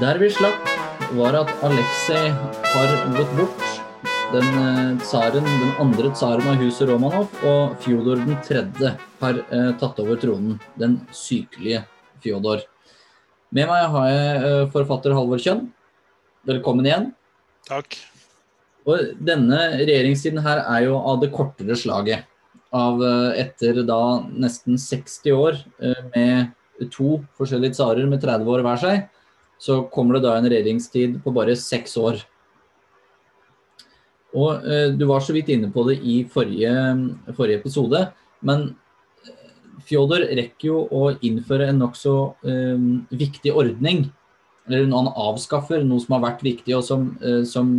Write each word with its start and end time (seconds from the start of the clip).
Der 0.00 0.16
vi 0.16 0.30
slapp, 0.32 0.68
var 1.12 1.34
at 1.36 1.50
Aleksej 1.60 2.30
har 2.32 2.92
gått 3.12 3.32
bort. 3.36 3.64
Den 4.32 4.46
eh, 4.56 4.94
tsaren, 5.02 5.44
den 5.44 5.74
andre 5.82 6.08
tsaren 6.16 6.48
av 6.48 6.56
huset 6.62 6.88
Romanov, 6.88 7.34
og 7.44 7.74
Fjodor 7.84 8.22
den 8.22 8.38
tredje 8.46 8.94
har 9.20 9.42
eh, 9.42 9.68
tatt 9.82 10.00
over 10.00 10.16
tronen. 10.22 10.56
Den 10.80 10.96
sykelige 11.12 11.82
Fjodor. 12.24 12.64
Med 13.52 13.68
meg 13.68 13.90
har 13.92 14.08
jeg 14.08 14.40
eh, 14.40 14.62
forfatter 14.72 15.18
Halvor 15.18 15.44
Kjønn. 15.44 15.66
Velkommen 16.48 16.88
igjen. 16.88 17.10
Takk. 17.68 18.00
Og 18.88 19.12
denne 19.20 19.62
regjeringstiden 19.84 20.40
her 20.48 20.64
er 20.64 20.88
jo 20.88 20.96
av 20.96 21.20
det 21.20 21.28
kortere 21.36 21.76
slaget. 21.76 22.24
Av 22.72 23.04
eh, 23.04 23.44
etter 23.44 23.84
da 23.84 24.02
nesten 24.32 24.80
60 24.80 25.40
år 25.44 25.64
med 26.16 26.88
to 26.88 27.18
forskjellige 27.36 27.76
tsarer 27.76 28.08
med 28.08 28.24
30 28.24 28.54
år 28.56 28.64
hver 28.64 28.86
seg, 28.88 29.08
så 29.60 29.82
kommer 29.92 30.16
det 30.16 30.24
da 30.24 30.36
en 30.38 30.48
regjeringstid 30.48 31.18
på 31.24 31.32
bare 31.36 31.56
seks 31.58 31.96
år. 32.00 32.22
Og 34.36 34.64
eh, 34.64 34.88
Du 34.96 35.04
var 35.10 35.20
så 35.24 35.34
vidt 35.36 35.50
inne 35.52 35.68
på 35.72 35.84
det 35.88 35.98
i 36.00 36.22
forrige, 36.30 36.72
forrige 37.36 37.60
episode, 37.60 38.06
men 38.46 38.70
eh, 39.26 39.50
Fjodor 39.84 40.24
rekker 40.24 40.70
jo 40.70 40.84
å 40.88 41.10
innføre 41.26 41.68
en 41.70 41.82
nokså 41.84 42.14
eh, 42.48 42.86
viktig 43.20 43.52
ordning. 43.52 44.06
Eller 44.68 44.86
han 44.94 45.10
avskaffer, 45.10 45.82
noe 45.84 46.00
som 46.02 46.16
har 46.16 46.24
vært 46.28 46.44
viktig, 46.46 46.76
og 46.78 46.86
som, 46.86 47.10
eh, 47.20 47.42
som 47.48 47.74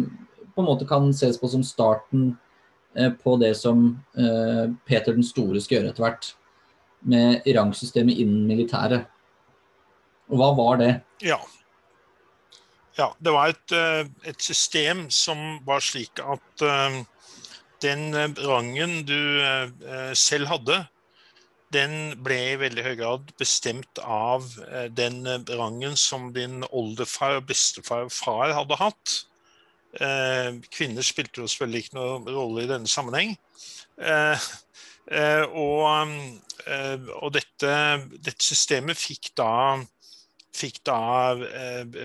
på 0.52 0.62
en 0.62 0.68
måte 0.68 0.88
kan 0.90 1.10
ses 1.16 1.40
på 1.40 1.50
som 1.50 1.64
starten 1.66 2.36
eh, 2.94 3.10
på 3.10 3.38
det 3.42 3.56
som 3.58 3.88
eh, 4.20 4.68
Peter 4.86 5.16
den 5.16 5.26
store 5.26 5.64
skal 5.64 5.80
gjøre 5.80 5.96
etter 5.96 6.06
hvert. 6.06 6.30
Med 7.02 7.48
rangsystemet 7.58 8.20
innen 8.22 8.46
militæret. 8.46 9.08
Og 10.30 10.38
hva 10.38 10.52
var 10.54 10.78
det? 10.78 10.92
Ja. 11.26 11.40
Ja 13.02 13.10
det 13.24 13.34
var 13.34 13.52
et, 13.52 13.74
eh, 13.74 14.06
et, 14.30 14.42
system 14.42 15.08
som 15.14 15.60
var 15.66 15.82
slik 15.84 16.22
at 16.22 16.66
uh, 16.66 17.02
den 17.82 18.12
rangen 18.38 19.02
du 19.10 19.18
uh, 19.42 20.14
selv 20.18 20.52
hadde, 20.52 20.82
den 21.72 22.18
ble 22.22 22.38
i 22.52 22.60
veldig 22.60 22.84
høy 22.84 22.96
grad 23.00 23.30
bestemt 23.40 24.00
av 24.04 24.44
den 24.92 25.24
rangen 25.48 25.94
som 25.96 26.34
din 26.36 26.66
oldefar, 26.68 27.38
bestefar 27.48 28.10
og 28.10 28.12
far 28.12 28.52
hadde 28.58 28.76
hatt. 28.76 29.14
Kvinner 30.68 31.08
spilte 31.08 31.40
jo 31.40 31.48
selvfølgelig 31.48 31.86
ikke 31.86 31.96
noen 31.96 32.28
rolle 32.28 32.66
i 32.66 32.68
denne 32.68 32.92
sammenheng. 32.92 33.32
Og, 35.64 36.12
og 37.22 37.32
dette, 37.40 37.72
dette, 38.20 38.44
systemet 38.44 39.00
fikk 39.00 39.32
da, 39.40 39.80
fikk 40.52 40.84
da 40.92 41.00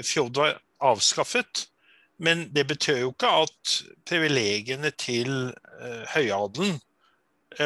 Fjodor 0.06 0.55
avskaffet. 0.82 1.66
Men 2.19 2.46
det 2.55 2.66
betød 2.69 3.00
jo 3.02 3.10
ikke 3.12 3.30
at 3.44 3.77
privilegiene 4.08 4.91
til 4.96 5.52
høyadelen 6.14 6.78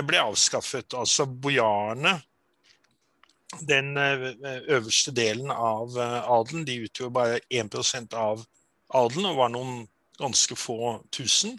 ble 0.06 0.18
avskaffet. 0.22 0.94
Altså 0.98 1.26
bojarene, 1.26 2.16
den 3.66 3.94
øverste 3.96 5.14
delen 5.14 5.50
av 5.54 5.94
adelen, 6.00 6.66
de 6.66 6.80
utgjorde 6.86 7.14
bare 7.14 7.40
1% 7.50 8.14
av 8.18 8.42
adelen 8.94 9.30
og 9.30 9.38
var 9.38 9.54
noen 9.54 9.86
ganske 10.18 10.58
få 10.58 10.98
tusen. 11.14 11.54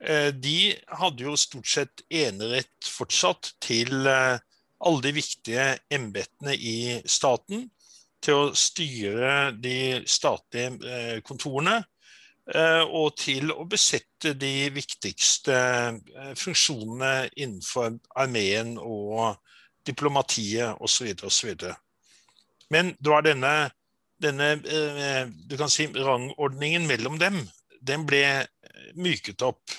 De 0.00 0.58
hadde 1.00 1.24
jo 1.24 1.36
stort 1.40 1.68
sett 1.68 2.04
enerett 2.08 2.88
fortsatt 2.88 3.54
til 3.64 4.08
alle 4.08 5.02
de 5.04 5.12
viktige 5.12 5.66
embetene 5.92 6.54
i 6.56 7.00
staten. 7.04 7.66
Til 8.20 8.36
å 8.36 8.50
styre 8.56 9.52
de 9.56 10.02
statlige 10.08 11.20
kontorene. 11.26 11.78
Og 12.90 13.14
til 13.20 13.52
å 13.54 13.64
besette 13.70 14.34
de 14.34 14.70
viktigste 14.74 15.54
funksjonene 16.36 17.30
innenfor 17.36 17.94
armeen 18.18 18.74
og 18.80 19.38
diplomatiet 19.86 20.80
osv. 20.82 21.12
osv. 21.24 21.54
Men 22.70 22.92
da 22.98 23.20
er 23.20 23.28
denne, 23.30 23.54
denne 24.20 24.50
du 25.46 25.56
kan 25.60 25.70
si, 25.72 25.86
rangordningen 25.94 26.88
mellom 26.90 27.20
dem 27.22 27.40
den 27.80 28.04
ble 28.08 28.24
myket 29.00 29.42
opp 29.46 29.72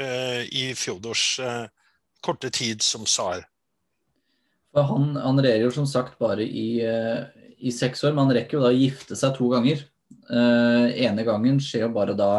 i 0.00 0.70
Fjodors 0.78 1.40
korte 2.24 2.50
tid 2.54 2.82
som 2.84 3.06
tsar. 3.08 3.44
Han, 4.76 5.16
han 5.18 5.40
regjerer 5.42 5.66
jo 5.66 5.74
som 5.74 5.88
sagt 5.88 6.18
bare 6.20 6.44
i, 6.46 6.78
i, 7.60 7.72
seks 7.74 8.04
år, 8.04 8.14
men 8.14 8.26
han 8.26 8.36
rekker 8.38 8.58
jo 8.58 8.64
da 8.64 8.70
å 8.72 8.76
gifte 8.78 9.18
seg 9.18 9.36
to 9.36 9.50
ganger. 9.52 9.84
ene 10.30 11.24
gangen 11.26 11.58
skjer 11.62 11.84
jo 11.86 11.92
bare 11.94 12.14
da 12.18 12.30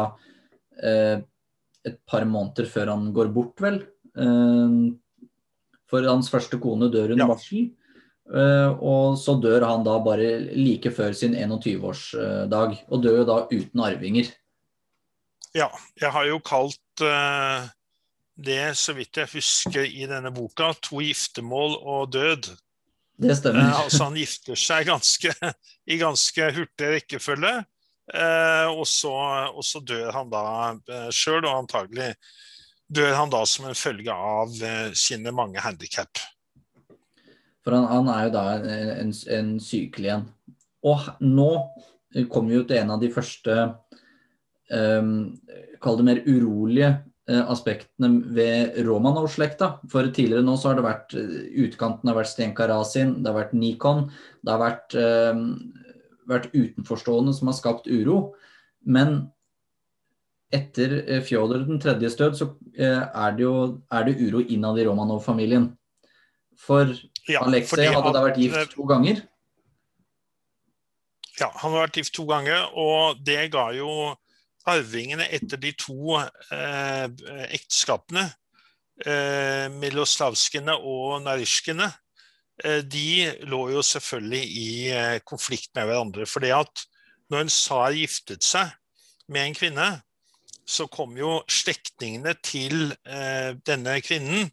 et 0.82 1.96
par 2.08 2.24
måneder 2.28 2.68
før 2.68 2.90
han 2.92 3.06
går 3.14 3.30
bort, 3.32 3.60
vel. 3.60 3.78
for 5.88 6.08
hans 6.08 6.28
første 6.32 6.58
kone 6.60 6.90
dør 6.92 7.14
under 7.14 7.24
ja. 7.24 7.30
barsel. 7.30 7.70
og 8.80 9.18
så 9.20 9.36
dør 9.40 9.64
han 9.68 9.84
da 9.84 9.98
bare 10.04 10.28
like 10.52 10.92
før 10.92 11.16
sin 11.16 11.34
21-årsdag, 11.34 12.76
og 12.88 13.02
dør 13.04 13.22
jo 13.22 13.28
da 13.28 13.38
uten 13.52 13.84
arvinger. 13.88 14.32
Ja, 15.52 15.68
jeg 16.00 16.08
har 16.14 16.24
jo 16.28 16.38
kalt 16.40 17.04
uh, 17.04 17.68
det, 18.40 18.72
så 18.80 18.94
vidt 18.96 19.18
jeg 19.20 19.28
husker 19.34 19.84
i 19.84 20.06
denne 20.08 20.32
boka, 20.32 20.72
'To 20.80 21.02
giftermål 21.04 21.76
og 21.76 22.12
død'. 22.14 22.48
Det 23.22 23.36
stemmer. 23.38 23.62
Eh, 23.64 23.80
altså 23.84 24.08
Han 24.08 24.18
gifter 24.18 24.58
seg 24.58 24.88
ganske, 24.90 25.34
i 25.92 25.98
ganske 26.00 26.50
hurtig 26.58 26.96
rekkefølge, 26.96 27.60
Eh, 28.10 28.68
og, 28.68 28.82
så, 28.90 29.12
og, 29.54 29.62
så, 29.64 29.80
dør 29.80 30.10
han 30.12 30.30
da 30.32 30.44
eh, 30.74 31.08
sjøl, 31.14 31.44
og 31.46 31.62
antagelig 31.62 32.10
dør 32.92 33.14
han 33.16 33.30
da 33.32 33.44
som 33.48 33.68
en 33.70 33.78
følge 33.78 34.12
av 34.12 34.52
sine 34.98 35.32
mange 35.32 35.62
handikap. 35.64 36.20
For 37.62 37.72
han, 37.72 37.86
han, 37.88 38.10
er 38.12 38.26
jo 38.26 38.32
da 38.34 38.42
en, 38.58 38.90
en, 39.06 39.14
en 39.36 39.54
sykelig 39.62 40.10
en. 40.16 40.26
Og 40.84 41.06
nå 41.22 41.48
kommer 42.28 42.50
vi 42.50 42.58
jo 42.58 42.66
til 42.68 42.82
en 42.82 42.92
av 42.92 43.00
de 43.00 43.08
første 43.14 43.54
um, 44.68 45.14
kall 45.80 46.00
det 46.00 46.06
mer 46.10 46.20
urolige 46.26 46.90
aspektene 47.30 48.08
ved 48.34 48.78
Romanov-slekta. 48.86 49.68
For 49.90 50.08
tidligere 50.10 50.42
nå 50.46 50.56
så 50.58 50.70
har 50.70 50.80
det 50.80 50.86
vært 50.86 51.14
uh, 51.14 51.36
utkanten 51.66 52.10
har 52.10 52.18
vært 52.18 52.32
Stenka 52.32 52.66
Rasin, 52.70 53.20
det 53.22 53.30
har 53.30 53.38
vært 53.38 53.54
Nikon. 53.54 54.08
Det 54.42 54.50
har 54.50 54.62
vært, 54.62 54.96
eh, 54.98 55.42
vært 56.26 56.48
utenforstående 56.50 57.34
som 57.36 57.50
har 57.50 57.58
skapt 57.58 57.86
uro. 57.86 58.34
Men 58.82 59.30
etter 60.52 61.22
Fjodor 61.24 61.62
den 61.68 61.78
tredjes 61.80 62.18
død 62.18 62.34
så 62.36 62.48
er 62.76 63.36
det 63.38 63.44
jo 63.44 63.54
er 63.88 64.04
det 64.04 64.18
uro 64.20 64.42
innad 64.42 64.80
i 64.82 64.84
Romanov-familien. 64.84 65.70
For 66.58 66.90
ja, 67.28 67.44
Aleksej 67.46 67.88
hadde 67.88 68.12
da 68.12 68.24
vært 68.26 68.40
gift 68.42 68.74
to 68.74 68.86
ganger. 68.88 69.22
Ja, 71.40 71.48
han 71.48 71.72
har 71.72 71.86
vært 71.86 71.96
gift 72.02 72.14
to 72.18 72.26
ganger, 72.28 72.66
og 72.76 73.22
det 73.24 73.46
ga 73.54 73.70
jo 73.74 74.12
arvingene 74.70 75.26
etter 75.32 75.60
de 75.60 75.72
to 75.78 76.18
eh, 76.20 77.06
ekteskapene, 77.54 78.28
eh, 79.06 79.66
Miloslavskene 79.74 80.76
og 80.78 81.22
Narishkene, 81.24 81.88
eh, 82.64 82.80
de 82.84 83.32
lå 83.48 83.64
jo 83.74 83.82
selvfølgelig 83.86 84.44
i 84.62 84.70
eh, 84.94 85.18
konflikt 85.26 85.72
med 85.78 85.90
hverandre. 85.90 86.28
For 86.28 86.44
det 86.44 86.54
at 86.56 86.86
når 87.32 87.46
en 87.46 87.52
tsar 87.52 87.96
giftet 87.96 88.46
seg 88.46 88.72
med 89.32 89.48
en 89.48 89.58
kvinne, 89.58 89.90
så 90.68 90.86
kom 90.92 91.16
jo 91.18 91.40
slektningene 91.50 92.36
til 92.44 92.92
eh, 93.08 93.54
denne 93.66 93.98
kvinnen 94.04 94.50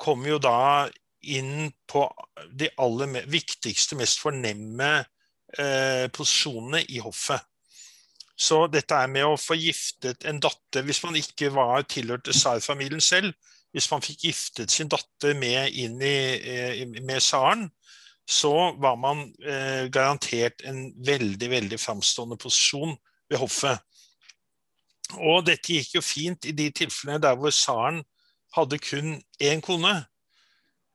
kom 0.00 0.24
jo 0.24 0.38
da 0.40 0.88
inn 1.28 1.68
på 1.90 2.06
de 2.56 2.70
aller 2.80 3.26
viktigste, 3.28 3.98
mest 4.00 4.22
fornemme 4.22 4.90
eh, 5.00 6.06
posisjonene 6.14 6.84
i 6.88 7.00
hoffet. 7.04 7.44
Så 8.40 8.64
dette 8.72 8.96
er 8.96 9.10
med 9.12 9.26
å 9.28 9.36
få 9.36 9.56
giftet 9.60 10.24
en 10.28 10.40
datter 10.40 10.86
Hvis 10.86 11.02
man 11.04 11.18
ikke 11.18 11.50
var 11.52 11.84
tilhørte 11.84 12.32
tsarfamilien 12.32 13.02
selv, 13.04 13.34
hvis 13.74 13.90
man 13.92 14.02
fikk 14.02 14.24
giftet 14.26 14.72
sin 14.72 14.88
datter 14.90 15.36
med 15.38 15.76
inn 15.78 16.00
i, 16.02 16.16
eh, 16.40 16.80
med 16.88 17.20
tsaren, 17.20 17.68
så 18.26 18.72
var 18.78 18.96
man 18.98 19.22
eh, 19.42 19.86
garantert 19.90 20.64
en 20.66 20.88
veldig 21.06 21.50
veldig 21.50 21.78
framstående 21.78 22.38
posisjon 22.40 22.96
ved 23.30 23.38
hoffet. 23.38 23.78
Og 25.18 25.44
dette 25.46 25.74
gikk 25.74 25.96
jo 25.96 26.02
fint 26.02 26.46
i 26.46 26.54
de 26.54 26.68
tilfellene 26.74 27.22
der 27.22 27.38
hvor 27.38 27.54
tsaren 27.54 28.02
hadde 28.56 28.78
kun 28.82 29.16
én 29.42 29.62
kone. 29.62 29.94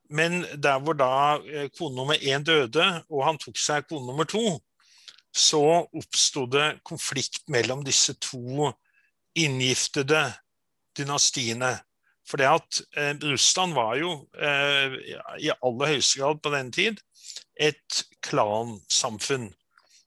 Men 0.10 0.44
der 0.62 0.80
hvor 0.84 0.96
da 1.00 1.40
eh, 1.44 1.70
kone 1.78 1.96
nummer 1.96 2.16
én 2.20 2.44
døde, 2.44 2.86
og 3.10 3.26
han 3.28 3.40
tok 3.42 3.60
seg 3.60 3.88
kone 3.90 4.08
nummer 4.08 4.28
to, 4.28 4.60
så 5.36 5.62
oppsto 5.84 6.46
det 6.48 6.80
konflikt 6.88 7.44
mellom 7.52 7.84
disse 7.84 8.16
to 8.24 8.72
inngiftede 9.36 10.30
dynastiene. 10.96 11.74
For 12.26 12.42
det 12.42 12.48
at 12.50 12.80
eh, 12.98 13.12
Russland 13.22 13.76
var 13.76 13.98
jo 14.00 14.14
eh, 14.40 14.96
i 15.44 15.52
aller 15.54 15.92
høyeste 15.92 16.22
grad 16.22 16.40
på 16.42 16.54
den 16.56 16.72
tid 16.74 17.04
et 17.60 18.02
klansamfunn. 18.26 19.52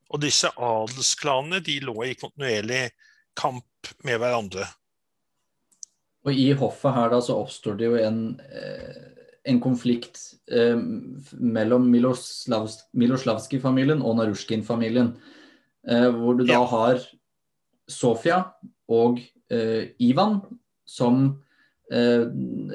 Og 0.08 0.22
disse 0.24 0.48
adelsklanene 0.56 1.60
de 1.64 1.76
lå 1.84 1.94
i 2.08 2.16
kontinuerlig 2.18 2.88
kamp 3.38 3.92
med 4.08 4.18
hverandre. 4.18 4.64
Og 6.26 6.34
i 6.34 6.50
hoffet 6.58 6.96
her 6.96 7.12
da 7.12 7.20
så 7.24 7.36
oppstår 7.44 7.76
det 7.78 7.86
jo 7.86 8.00
en, 8.00 8.22
eh, 8.40 8.96
en 9.44 9.60
konflikt 9.60 10.18
eh, 10.52 10.76
mellom 11.38 11.90
Miloslavskij-familien 11.90 14.02
og 14.02 14.16
Narusjkin-familien. 14.18 15.12
Eh, 15.88 16.10
hvor 16.14 16.34
du 16.38 16.44
da 16.48 16.64
har 16.68 16.98
Sofia 17.88 18.42
og 18.88 19.20
eh, 19.52 19.88
Ivan 20.04 20.40
som 20.88 21.42
eh, 21.92 22.24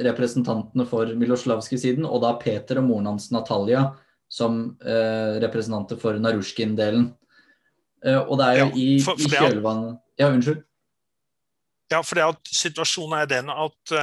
representantene 0.05 0.85
for 0.89 1.05
Miloslavskij-siden, 1.17 2.05
og 2.05 2.21
da 2.25 2.33
Peter 2.41 2.77
og 2.81 2.85
moren 2.89 3.07
hans 3.13 3.31
Natalia 3.33 3.81
som 4.33 4.77
eh, 4.81 5.39
representanter 5.43 5.97
for 6.01 6.13
Narusjkin-delen. 6.17 7.11
og 8.03 8.37
det 8.39 8.45
er 8.45 8.57
jo 8.57 8.65
ja, 8.65 8.71
i, 8.75 8.99
i 8.99 9.27
kjølvannet 9.31 9.99
Ja, 10.19 10.27
unnskyld. 10.27 10.63
Ja, 11.91 12.01
for 12.03 12.15
det 12.17 12.23
at 12.25 12.49
situasjonen 12.51 13.19
er 13.21 13.25
den 13.29 13.49
at, 13.53 13.93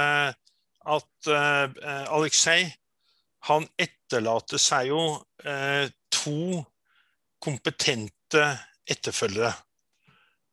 at 0.85 1.29
uh, 1.29 2.13
Aleksej 2.15 2.65
han 3.49 3.65
etterlater 3.79 4.61
seg 4.61 4.91
jo 4.91 5.01
uh, 5.17 5.85
to 6.13 6.61
kompetente 7.41 8.43
etterfølgere. 8.89 9.53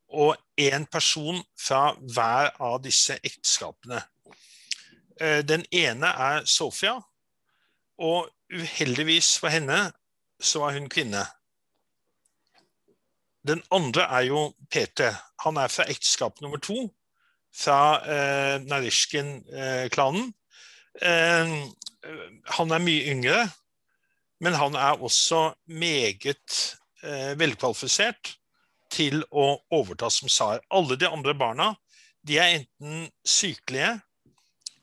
Og 0.09 0.37
én 0.57 0.87
person 0.89 1.41
fra 1.59 1.93
hver 2.01 2.55
av 2.65 2.79
disse 2.85 3.19
ekteskapene. 3.21 4.01
Den 5.19 5.65
ene 5.75 6.09
er 6.09 6.45
Sofia, 6.47 6.95
og 7.99 8.31
uheldigvis 8.55 9.35
for 9.43 9.53
henne 9.53 9.81
så 10.41 10.63
er 10.69 10.79
hun 10.79 10.87
kvinne. 10.89 11.25
Den 13.49 13.63
andre 13.71 14.03
er 14.03 14.21
jo 14.31 14.55
Peter. 14.71 15.15
Han 15.45 15.57
er 15.57 15.69
fra 15.73 15.87
ekteskap 15.91 16.41
nummer 16.41 16.61
to, 16.63 16.89
fra 17.55 17.81
eh, 18.05 18.57
Narishkin-klanen. 18.69 20.33
Eh, 21.03 21.55
han 22.59 22.75
er 22.75 22.85
mye 22.85 23.13
yngre, 23.13 23.47
men 24.45 24.57
han 24.59 24.77
er 24.79 25.03
også 25.03 25.49
meget 25.67 26.59
eh, 27.03 27.35
velkvalifisert 27.39 28.35
til 28.93 29.23
å 29.31 29.59
overta 29.75 30.11
som 30.13 30.31
tsar. 30.31 30.63
Alle 30.71 30.97
de 31.01 31.09
andre 31.09 31.35
barna 31.39 31.73
de 32.27 32.39
er 32.39 32.55
enten 32.61 33.09
sykelige, 33.27 33.99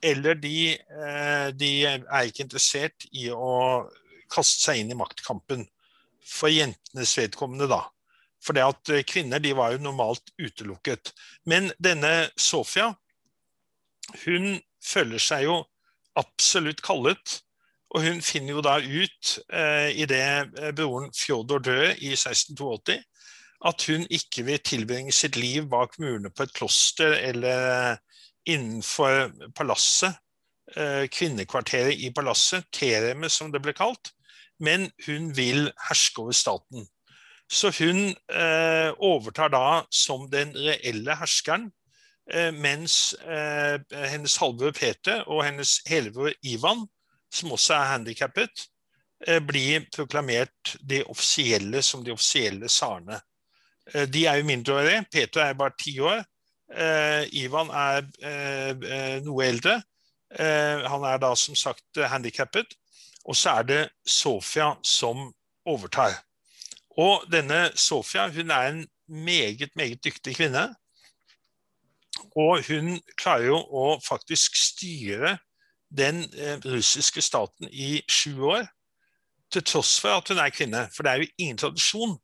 eller 0.06 0.38
de, 0.38 0.74
eh, 0.76 1.48
de, 1.58 1.72
er 1.86 2.28
ikke 2.28 2.46
interessert 2.46 3.08
i 3.12 3.30
å 3.34 3.86
kaste 4.32 4.68
seg 4.68 4.82
inn 4.82 4.94
i 4.94 4.98
maktkampen. 4.98 5.66
For 6.26 6.50
jentenes 6.50 7.14
vedkommende, 7.18 7.68
da. 7.70 7.84
For 8.46 8.58
det 8.58 8.66
at 8.66 8.94
eh, 8.94 9.06
kvinner 9.08 9.42
de 9.42 9.56
var 9.58 9.74
jo 9.74 9.84
normalt 9.84 10.34
utelukket. 10.38 11.14
Men 11.50 11.72
denne 11.82 12.30
Sofia, 12.38 12.92
hun 14.26 14.60
føler 14.86 15.22
seg 15.22 15.48
jo 15.48 15.64
absolutt 16.20 16.84
kallet. 16.86 17.40
Og 17.96 18.04
hun 18.04 18.22
finner 18.26 18.58
jo 18.58 18.64
da 18.66 18.78
ut, 18.82 19.36
eh, 19.54 19.92
idet 20.04 20.58
eh, 20.60 20.72
broren 20.76 21.12
Fjodor 21.16 21.62
dør 21.64 21.94
i 21.94 22.12
1682, 22.18 22.98
at 23.66 23.86
hun 23.88 24.04
ikke 24.12 24.44
vil 24.46 24.60
tilbringe 24.60 25.14
sitt 25.16 25.38
liv 25.40 25.70
bak 25.72 25.96
murene 26.02 26.30
på 26.30 26.44
et 26.44 26.54
kloster 26.54 27.16
eller 27.16 27.96
innenfor 28.46 29.32
palasset, 29.56 30.18
eh, 30.76 31.06
kvinnekvarteret 31.08 31.96
i 32.04 32.12
palasset, 32.12 32.68
teremet 32.74 33.32
som 33.32 33.54
det 33.54 33.64
ble 33.64 33.74
kalt, 33.74 34.12
men 34.60 34.90
hun 35.08 35.32
vil 35.38 35.72
herske 35.88 36.22
over 36.22 36.36
staten. 36.36 36.86
Så 37.52 37.70
hun 37.80 38.10
eh, 38.10 38.92
overtar 38.98 39.52
da 39.54 39.86
som 39.94 40.26
den 40.32 40.54
reelle 40.58 41.16
herskeren, 41.20 41.70
eh, 42.32 42.52
mens 42.52 43.14
eh, 43.22 43.78
hennes 44.10 44.38
halvbror 44.42 44.74
Peter 44.74 45.22
og 45.30 45.44
hennes 45.46 45.78
helbror 45.90 46.34
Ivan, 46.44 46.88
som 47.34 47.52
også 47.52 47.76
er 47.78 47.92
handikappet, 47.94 48.68
eh, 49.28 49.40
blir 49.40 49.86
proklamert 49.94 50.76
de 50.82 51.04
offisielle 51.06 51.82
som 51.86 52.04
de 52.04 52.14
offisielle 52.16 52.70
tsarene. 52.72 53.20
Eh, 53.94 54.08
de 54.10 54.26
er 54.26 54.42
jo 54.42 54.50
mindreårige. 54.50 55.06
Peter 55.12 55.46
er 55.46 55.54
bare 55.54 55.78
ti 55.80 56.00
år. 56.00 56.24
Eh, 56.74 57.28
Ivan 57.44 57.70
er 57.70 59.22
noe 59.22 59.46
eldre. 59.46 59.82
han 60.36 61.04
er 61.06 61.18
da 61.22 61.30
som 61.36 61.56
sagt 61.56 61.96
handikappet. 61.96 62.74
Og 63.26 63.36
så 63.36 63.50
er 63.60 63.64
det 63.64 63.90
Sofia 64.06 64.74
som 64.84 65.32
overtar. 65.66 66.18
Og 66.98 67.26
denne 67.32 67.70
Sofia 67.76 68.28
hun 68.32 68.52
er 68.52 68.68
en 68.70 68.88
meget, 69.08 69.70
meget 69.76 70.04
dyktig 70.04 70.36
kvinne. 70.36 70.76
Og 72.36 72.64
hun 72.68 73.02
klarer 73.18 73.50
jo 73.50 73.58
å 73.60 73.86
faktisk 74.04 74.56
styre 74.56 75.38
den 75.92 76.24
eh, 76.34 76.60
russiske 76.66 77.22
staten 77.22 77.70
i 77.72 78.02
sju 78.12 78.42
år, 78.52 78.68
til 79.52 79.64
tross 79.64 80.00
for 80.02 80.18
at 80.18 80.32
hun 80.32 80.40
er 80.42 80.54
kvinne. 80.56 80.86
For 80.96 81.04
det 81.04 81.12
er 81.12 81.24
jo 81.24 81.34
ingen 81.38 81.60
tradisjon 81.60 82.16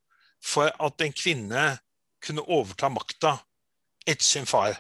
for 0.44 0.72
at 0.72 1.04
en 1.06 1.16
kvinne 1.16 1.66
kunne 2.24 2.48
overta 2.48 2.90
makta 2.90 3.36
etter 4.08 4.26
sin 4.26 4.48
far. 4.50 4.80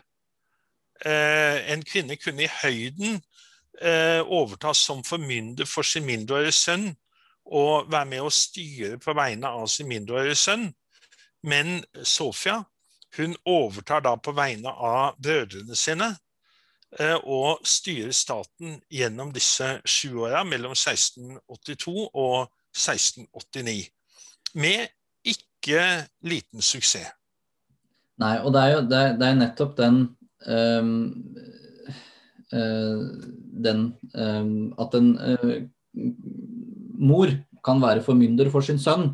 Eh, 1.05 1.71
en 1.73 1.83
kvinne 1.85 2.17
kunne 2.21 2.45
i 2.45 2.51
høyden 2.61 3.21
eh, 3.81 4.21
overta 4.21 4.73
som 4.77 5.03
formynder 5.03 5.69
for 5.69 5.87
sin 5.87 6.05
mindreårige 6.05 6.55
sønn 6.55 6.91
og 7.45 7.89
være 7.91 8.09
med 8.13 8.25
å 8.25 8.33
styre 8.33 8.99
på 9.01 9.15
vegne 9.17 9.49
av 9.49 9.67
sin 9.71 9.89
mindreårige 9.89 10.37
sønn. 10.39 10.67
Men 11.47 11.81
Sofia 12.05 12.61
hun 13.17 13.35
overtar 13.45 14.03
da 14.05 14.15
på 14.15 14.31
vegne 14.35 14.71
av 14.71 15.17
brødrene 15.19 15.75
sine 15.75 16.13
eh, 16.99 17.17
og 17.17 17.65
styrer 17.67 18.13
staten 18.15 18.77
gjennom 18.91 19.33
disse 19.35 19.73
sju 19.83 20.21
åra 20.27 20.45
mellom 20.47 20.75
1682 20.77 22.07
og 22.07 22.47
1689. 22.71 23.89
Med 24.55 24.87
ikke 25.27 26.07
liten 26.23 26.63
suksess. 26.63 27.11
Nei, 28.21 28.35
og 28.45 28.53
det 28.53 28.61
er 28.61 28.71
jo 28.75 28.81
det 28.85 29.03
det 29.17 29.27
er 29.27 29.37
nettopp 29.39 29.71
den 29.79 29.95
um, 30.45 30.89
uh, 32.53 32.99
Den 33.65 33.79
um, 34.13 34.73
At 34.77 34.93
den 34.93 35.15
uh, 35.17 35.55
mor 37.01 37.31
kan 37.65 37.81
være 37.81 38.03
formynder 38.05 38.49
for 38.53 38.65
sin 38.65 38.79
sønn, 38.81 39.11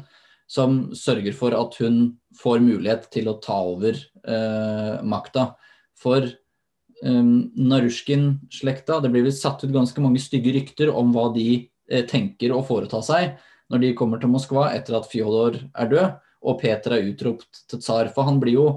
som 0.48 0.88
sørger 0.96 1.36
for 1.36 1.56
at 1.58 1.76
hun 1.82 2.18
får 2.40 2.62
mulighet 2.64 3.10
til 3.12 3.28
å 3.28 3.40
ta 3.44 3.58
over 3.68 3.98
eh, 3.98 5.00
makta. 5.04 5.50
For 5.98 6.24
eh, 6.24 7.26
Narushkin-slekta 7.72 9.02
Det 9.04 9.12
blir 9.12 9.26
vel 9.26 9.36
satt 9.36 9.66
ut 9.66 9.74
ganske 9.74 10.04
mange 10.04 10.22
stygge 10.24 10.54
rykter 10.56 10.94
om 10.94 11.12
hva 11.16 11.28
de 11.36 11.50
eh, 11.92 12.06
tenker 12.08 12.56
å 12.56 12.64
foreta 12.68 13.02
seg 13.04 13.36
når 13.68 13.84
de 13.84 13.96
kommer 14.00 14.22
til 14.22 14.32
Moskva 14.32 14.70
etter 14.72 14.96
at 14.96 15.10
Fjodor 15.12 15.58
er 15.76 15.92
død 15.92 16.16
og 16.48 16.62
Peter 16.62 16.96
er 16.96 17.10
utropt 17.10 17.66
til 17.68 17.82
tsar. 17.82 18.08
For 18.14 18.28
han 18.28 18.40
blir 18.40 18.56
jo 18.56 18.68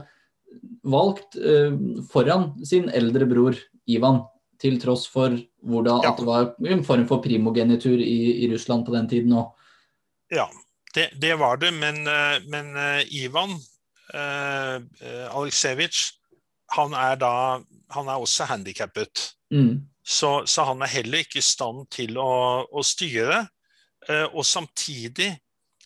valgt 0.91 1.39
eh, 1.39 1.77
foran 2.11 2.51
sin 2.67 2.91
eldre 2.91 3.29
bror 3.31 3.59
Ivan 3.91 4.25
til 4.61 4.77
tross 4.81 5.07
for 5.09 5.35
hvordan, 5.65 6.03
ja. 6.05 6.13
at 6.13 6.21
det 6.21 6.27
var 6.29 6.51
en 6.69 6.85
form 6.85 7.07
for 7.09 7.23
primogenitur 7.25 8.01
i, 8.01 8.45
i 8.45 8.51
Russland 8.53 8.85
på 8.87 8.95
den 8.95 9.09
tiden 9.09 9.37
òg. 9.41 9.55
Ja, 10.31 10.47
det, 10.95 11.11
det, 11.23 11.35
var 11.39 11.57
det. 11.57 11.73
Men, 11.75 12.07
eh, 12.07 12.39
men 12.49 12.77
uh, 12.77 13.15
Ivan 13.15 13.57
eh, 14.15 14.77
Aleksejevitsj, 15.31 16.13
han 16.77 16.95
er 16.95 17.17
da 17.19 17.35
han 17.91 18.09
er 18.09 18.23
også 18.23 18.47
handikappet. 18.47 19.33
Mm. 19.51 19.89
Så, 20.07 20.45
så, 20.47 20.65
han 20.65 20.83
er 20.83 20.93
heller 20.93 21.25
ikke 21.25 21.41
i 21.41 21.45
stand 21.45 21.89
til 21.91 22.19
å, 22.19 22.63
å 22.71 22.85
styre. 22.87 23.43
Eh, 24.09 24.27
og 24.31 24.47
samtidig 24.47 25.33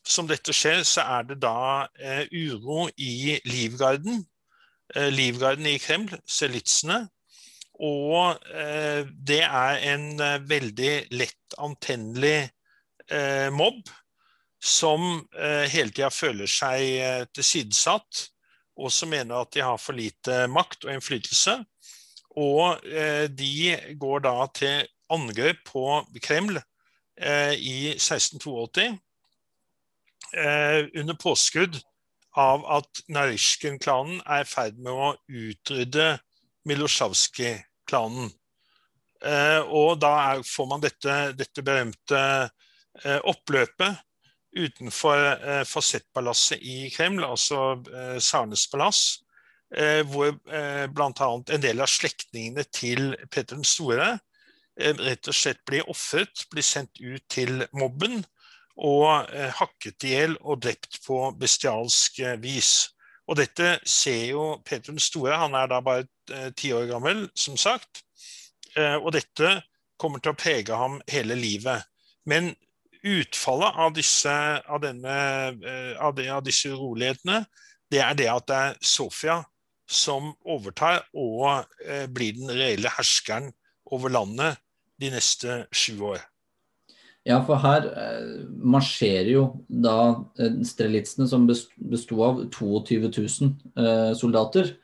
som 0.04 0.28
dette 0.28 0.52
skjer, 0.52 0.83
så 0.85 1.00
er 1.16 1.25
det 1.31 1.38
da 1.40 1.87
uro 2.28 2.90
i 3.00 3.38
Livgarden. 3.49 4.19
Livgarden 5.16 5.64
i 5.64 5.78
Kreml, 5.81 6.12
selitsene, 6.28 7.07
og 7.83 8.38
eh, 8.54 9.02
det 9.26 9.43
er 9.43 9.81
en 9.90 10.21
eh, 10.23 10.43
veldig 10.47 10.93
lett 11.19 11.57
antennelig 11.59 12.47
eh, 13.11 13.50
mobb 13.50 13.83
som 14.64 15.19
hele 15.37 15.93
tida 15.93 16.09
føler 16.09 16.49
seg 16.49 17.26
tilsidesatt, 17.37 18.23
og 18.81 18.88
som 18.88 19.11
mener 19.12 19.43
at 19.43 19.50
de 19.52 19.61
har 19.61 19.76
for 19.76 19.93
lite 19.93 20.47
makt 20.49 20.87
og 20.87 20.95
innflytelse. 20.95 21.59
Og 22.40 22.81
de 23.37 23.75
går 24.00 24.25
da 24.25 24.33
til 24.57 24.87
angrep 25.12 25.61
på 25.69 25.85
Kreml 26.25 26.57
i 27.61 27.93
1682 27.93 28.88
under 30.97 31.21
påskudd 31.21 31.76
av 32.40 32.64
at 32.78 33.04
Narysjkin-klanen 33.12 34.25
er 34.25 34.47
i 34.47 34.49
ferd 34.49 34.81
med 34.81 34.97
å 34.97 35.12
utrydde 35.28 36.09
Milosjavskij-klanen. 36.68 38.33
Eh, 39.25 39.61
og 39.73 40.00
da 40.02 40.12
er, 40.35 40.42
får 40.44 40.66
man 40.68 40.83
dette, 40.85 41.14
dette 41.38 41.64
berømte 41.64 42.21
eh, 42.44 43.21
oppløpet 43.25 44.02
utenfor 44.54 45.23
eh, 45.35 45.62
fasettpalasset 45.66 46.62
i 46.62 46.90
Kreml, 46.94 47.25
altså 47.26 47.80
Sarnes 48.23 48.68
palass, 48.71 49.04
hvor 50.06 50.28
eh, 50.54 50.85
bl.a. 50.92 51.30
en 51.35 51.62
del 51.64 51.80
av 51.83 51.90
slektningene 51.90 52.62
til 52.71 53.16
Petter 53.26 53.56
den 53.56 53.66
store 53.66 54.12
rett 54.76 55.30
og 55.30 55.35
slett 55.35 55.64
blir 55.66 55.88
ofret, 55.90 56.44
blir 56.52 56.62
sendt 56.66 57.00
ut 57.00 57.23
til 57.30 57.64
mobben 57.75 58.21
og 58.75 59.30
hakket 59.59 60.06
i 60.06 60.12
hjel 60.14 60.35
og 60.42 60.62
drept 60.62 60.99
på 61.06 61.18
bestialsk 61.38 62.18
vis. 62.42 62.93
Og 63.28 63.38
dette 63.40 63.78
ser 63.88 64.26
jo 64.33 64.49
Peter 64.66 64.93
den 64.93 65.02
store, 65.02 65.38
han 65.40 65.57
er 65.57 65.71
da 65.71 65.81
bare 65.85 66.07
eh, 66.33 66.50
ti 66.57 66.73
år 66.76 66.88
gammel, 66.90 67.26
som 67.35 67.57
sagt. 67.61 68.02
Og 68.75 69.12
dette 69.14 69.61
kommer 70.02 70.19
til 70.19 70.33
å 70.33 70.35
prege 70.35 70.75
ham 70.75 70.97
hele 71.07 71.37
livet. 71.38 71.85
Men 72.26 72.49
utfallet 73.07 73.76
av 73.85 73.93
disse, 73.95 74.33
av 74.66 74.81
denne, 74.83 75.14
av 76.02 76.16
det, 76.19 76.26
av 76.35 76.43
disse 76.43 76.73
urolighetene, 76.75 77.45
det 77.95 78.02
er 78.02 78.19
det 78.19 78.26
at 78.33 78.49
det 78.50 78.59
er 78.59 78.75
Sofia 78.83 79.37
som 79.87 80.33
overtar 80.43 81.04
og 81.14 81.71
blir 82.19 82.35
den 82.35 82.50
reelle 82.50 82.90
herskeren 82.97 83.52
over 83.95 84.11
landet 84.11 84.59
de 84.99 85.14
neste 85.14 85.61
sju 85.71 86.00
år. 86.11 86.19
Ja, 87.25 87.38
for 87.40 87.57
her 87.57 87.87
eh, 87.88 88.33
marsjerer 88.61 89.31
jo 89.33 89.45
da 89.69 89.97
eh, 90.37 90.59
strelitsene, 90.69 91.25
som 91.28 91.47
besto 91.49 92.19
av 92.25 92.43
22 92.52 92.99
000 93.09 93.54
eh, 93.81 94.11
soldater. 94.19 94.75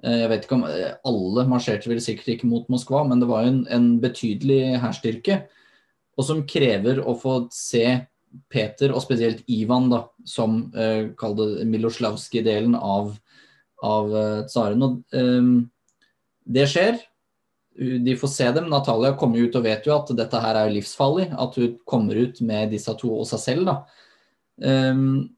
Eh, 0.00 0.22
jeg 0.22 0.30
vet 0.32 0.46
ikke 0.46 0.56
om 0.56 0.64
eh, 0.70 0.94
Alle 1.08 1.44
marsjerte 1.50 1.92
vel 1.92 2.00
sikkert 2.00 2.32
ikke 2.32 2.48
mot 2.48 2.70
Moskva, 2.72 3.04
men 3.08 3.20
det 3.20 3.28
var 3.28 3.44
en, 3.44 3.66
en 3.68 3.90
betydelig 4.00 4.78
hærstyrke. 4.80 5.42
Og 6.16 6.28
som 6.28 6.40
krever 6.48 7.02
å 7.04 7.12
få 7.18 7.36
se 7.52 7.84
Peter, 8.48 8.94
og 8.96 9.04
spesielt 9.04 9.44
Ivan, 9.52 9.92
da, 9.92 10.06
som 10.24 10.62
eh, 10.72 11.12
kall 11.20 11.36
det 11.36 11.68
Miloslavskij-delen 11.68 12.78
av, 12.78 13.12
av 13.84 14.16
eh, 14.16 14.42
tsaren. 14.48 14.88
Og, 14.88 15.68
det 16.42 16.64
skjer 16.66 16.96
de 17.76 18.16
får 18.16 18.28
se 18.28 18.48
dem. 18.52 18.68
Natalia 18.70 19.14
kommer 19.18 19.42
ut 19.42 19.56
og 19.56 19.64
vet 19.64 19.86
jo 19.88 19.94
at 19.96 20.12
dette 20.16 20.40
her 20.44 20.58
er 20.60 20.72
livsfarlig. 20.72 21.30
At 21.32 21.56
hun 21.58 21.76
kommer 21.88 22.18
ut 22.18 22.40
med 22.44 22.72
disse 22.74 22.92
to 23.00 23.12
og 23.20 23.26
seg 23.30 23.42
selv. 23.42 23.72
Um, 24.62 25.30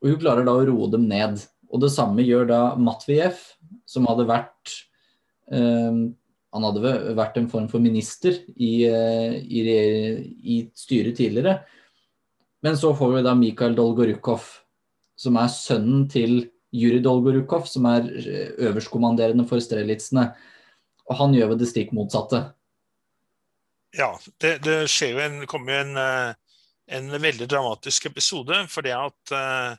og 0.00 0.12
hun 0.12 0.20
klarer 0.22 0.46
da 0.46 0.56
å 0.56 0.66
roe 0.68 0.90
dem 0.92 1.06
ned. 1.10 1.42
Og 1.70 1.82
det 1.84 1.92
samme 1.94 2.24
gjør 2.26 2.48
da 2.50 2.60
Matvijev, 2.80 3.38
som 3.88 4.08
hadde 4.10 4.26
vært 4.30 4.78
um, 5.52 6.10
Han 6.50 6.64
hadde 6.66 6.94
vært 7.14 7.36
en 7.38 7.46
form 7.46 7.68
for 7.70 7.78
minister 7.78 8.34
i, 8.56 8.72
uh, 8.90 9.36
i, 9.38 9.60
i, 10.42 10.56
styret 10.74 11.20
tidligere. 11.20 11.60
Men 12.66 12.74
så 12.76 12.90
får 12.96 13.14
vi 13.14 13.22
da 13.24 13.36
Mikhail 13.38 13.76
Dolgorukov, 13.78 14.42
som 15.16 15.38
er 15.38 15.52
sønnen 15.54 16.08
til 16.10 16.42
Juri 16.74 16.98
Dolgorukov, 17.02 17.64
som 17.70 17.86
er 17.90 18.08
eh, 18.20 18.50
øverstkommanderende 18.66 19.46
for 19.48 19.62
strelitsene. 19.62 20.26
Og 21.10 21.18
han 21.18 21.34
gjør 21.34 21.54
jo 21.54 21.58
det 21.58 21.68
stikk 21.70 21.90
motsatte. 21.96 22.44
Ja, 23.96 24.12
det, 24.38 24.60
det 24.62 24.84
skjer 24.90 25.16
jo 25.16 25.22
en, 25.24 25.38
kommer 25.50 25.74
jo 25.74 25.84
en, 25.84 25.96
eh, 25.98 26.58
en, 26.96 27.10
veldig 27.10 27.48
dramatisk 27.50 28.06
episode. 28.12 28.62
For 28.70 28.86
det 28.86 28.94
at, 28.94 29.32
eh, 29.34 29.72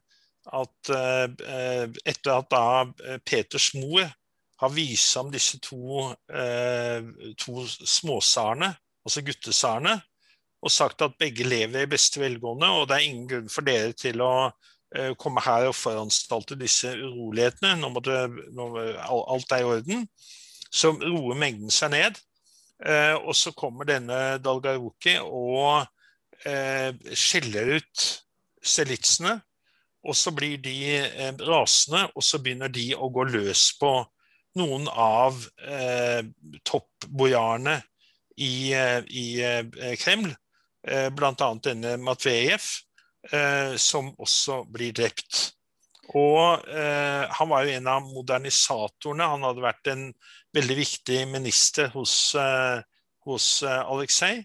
at 0.59 0.91
eh, 0.97 1.85
etter 2.03 2.33
at 2.35 2.49
da 2.51 3.17
Peters 3.23 3.71
mor 3.79 4.03
har 4.61 4.73
vist 4.75 5.15
ham 5.17 5.31
disse 5.33 5.57
to, 5.63 6.03
to 7.41 7.63
småsarene, 7.65 8.67
altså 9.01 9.23
guttesarene, 9.25 9.95
og 10.61 10.69
sagt 10.69 11.01
at 11.01 11.15
begge 11.17 11.47
lever 11.47 11.87
i 11.87 11.89
beste 11.89 12.21
velgående, 12.21 12.69
og 12.69 12.83
det 12.85 12.99
er 12.99 13.07
ingen 13.07 13.23
grunn 13.31 13.49
for 13.49 13.65
dere 13.65 13.95
til 13.97 14.21
å 14.21 14.51
komme 15.17 15.41
her 15.41 15.65
og 15.71 15.73
foranstalte 15.73 16.59
disse 16.61 16.91
urolighetene. 16.93 17.73
Nå 17.81 17.89
må 17.89 18.05
det, 18.05 18.19
nå, 18.53 18.67
alt 19.01 19.57
er 19.57 19.63
i 19.63 19.69
orden 19.71 20.05
så 20.71 20.93
roer 20.95 21.39
mengden 21.39 21.73
seg 21.73 21.93
ned. 21.93 22.19
Eh, 22.85 23.13
og 23.19 23.35
så 23.37 23.53
kommer 23.53 23.85
denne 23.89 24.39
Dalgaruki 24.41 25.17
og 25.21 25.83
eh, 26.47 26.89
skjeller 27.13 27.75
ut 27.77 28.05
selitsene. 28.63 29.37
Og 30.01 30.17
så 30.17 30.33
blir 30.33 30.57
de 30.63 30.75
eh, 30.97 31.33
rasende, 31.45 32.07
og 32.15 32.25
så 32.25 32.39
begynner 32.41 32.71
de 32.73 32.87
å 32.97 33.11
gå 33.13 33.27
løs 33.29 33.67
på 33.77 33.93
noen 34.57 34.87
av 34.89 35.37
eh, 35.61 36.23
toppbojarene 36.67 37.77
i, 38.41 38.73
eh, 38.73 38.99
i 39.07 39.25
eh, 39.45 39.95
Kreml. 40.01 40.31
Eh, 40.87 41.09
Bl.a. 41.13 41.33
denne 41.63 41.97
Matvejev, 42.01 42.71
som 43.77 44.07
også 44.17 44.63
blir 44.73 44.95
drept. 44.97 45.51
Og 46.09 46.63
eh, 46.67 47.25
han 47.29 47.49
var 47.51 47.65
jo 47.65 47.75
en 47.77 47.89
av 47.91 48.07
modernisatorene. 48.09 49.27
Han 49.35 49.45
hadde 49.45 49.63
vært 49.63 49.91
en 49.93 50.07
veldig 50.55 50.77
viktig 50.81 51.19
minister 51.29 51.91
hos, 51.93 52.33
eh, 52.35 52.81
hos 53.27 53.51
eh, 53.63 53.83
Aleksej. 53.85 54.41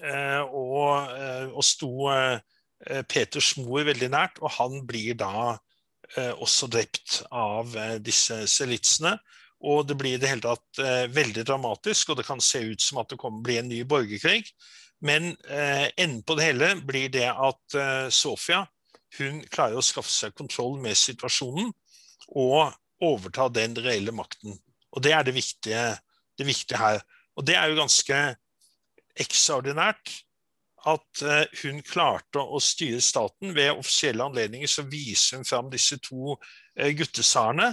Eh, 0.00 0.40
og, 0.40 1.10
eh, 1.12 1.48
og, 1.50 1.64
sto 1.66 2.08
eh, 2.12 2.38
Peters 3.10 3.52
mor 3.60 3.84
veldig 3.84 4.08
nært, 4.12 4.40
og 4.40 4.54
han 4.56 4.80
blir 4.88 5.18
da 5.20 5.58
også 6.42 6.66
drept 6.66 7.20
av 7.30 7.70
disse 8.02 8.34
selitsene. 8.50 9.12
Og 9.62 9.84
det 9.86 9.94
blir 10.00 10.16
i 10.16 10.18
det 10.18 10.26
hele 10.26 10.42
tatt 10.42 10.80
veldig 11.14 11.44
dramatisk, 11.46 12.10
og 12.10 12.18
det 12.18 12.24
kan 12.26 12.40
se 12.42 12.64
ut 12.72 12.82
som 12.82 12.98
at 12.98 13.12
det 13.12 13.18
kommer 13.20 13.44
bli 13.46 13.60
en 13.60 13.68
ny 13.70 13.84
borgerkrig. 13.86 14.48
Men 15.06 15.36
enden 15.46 16.24
på 16.26 16.34
det 16.34 16.48
hele 16.48 16.72
blir 16.88 17.12
det 17.14 17.28
at 17.30 17.78
Sofia 18.10 18.64
hun 19.18 19.42
klarer 19.50 19.78
å 19.78 19.84
skaffe 19.84 20.12
seg 20.12 20.34
kontroll 20.38 20.78
med 20.82 20.98
situasjonen 20.98 21.72
og 22.38 22.74
overta 23.02 23.48
den 23.52 23.74
reelle 23.80 24.14
makten. 24.14 24.58
Og 24.92 25.02
Det 25.02 25.12
er 25.12 25.22
det 25.26 25.34
viktige, 25.34 25.84
det 26.38 26.46
viktige 26.46 26.78
her. 26.78 27.00
Og 27.36 27.46
det 27.46 27.56
er 27.56 27.70
jo 27.70 27.78
ganske 27.80 28.18
ekstraordinært 29.20 30.12
at 30.90 31.22
uh, 31.22 31.44
hun 31.62 31.82
klarte 31.84 32.40
å 32.40 32.60
styre 32.62 33.00
staten. 33.04 33.54
Ved 33.54 33.72
offisielle 33.74 34.24
anledninger 34.24 34.70
så 34.70 34.86
viser 34.88 35.38
hun 35.38 35.48
fram 35.48 35.70
disse 35.70 35.98
to 36.00 36.36
uh, 36.36 36.90
guttesarene 36.96 37.68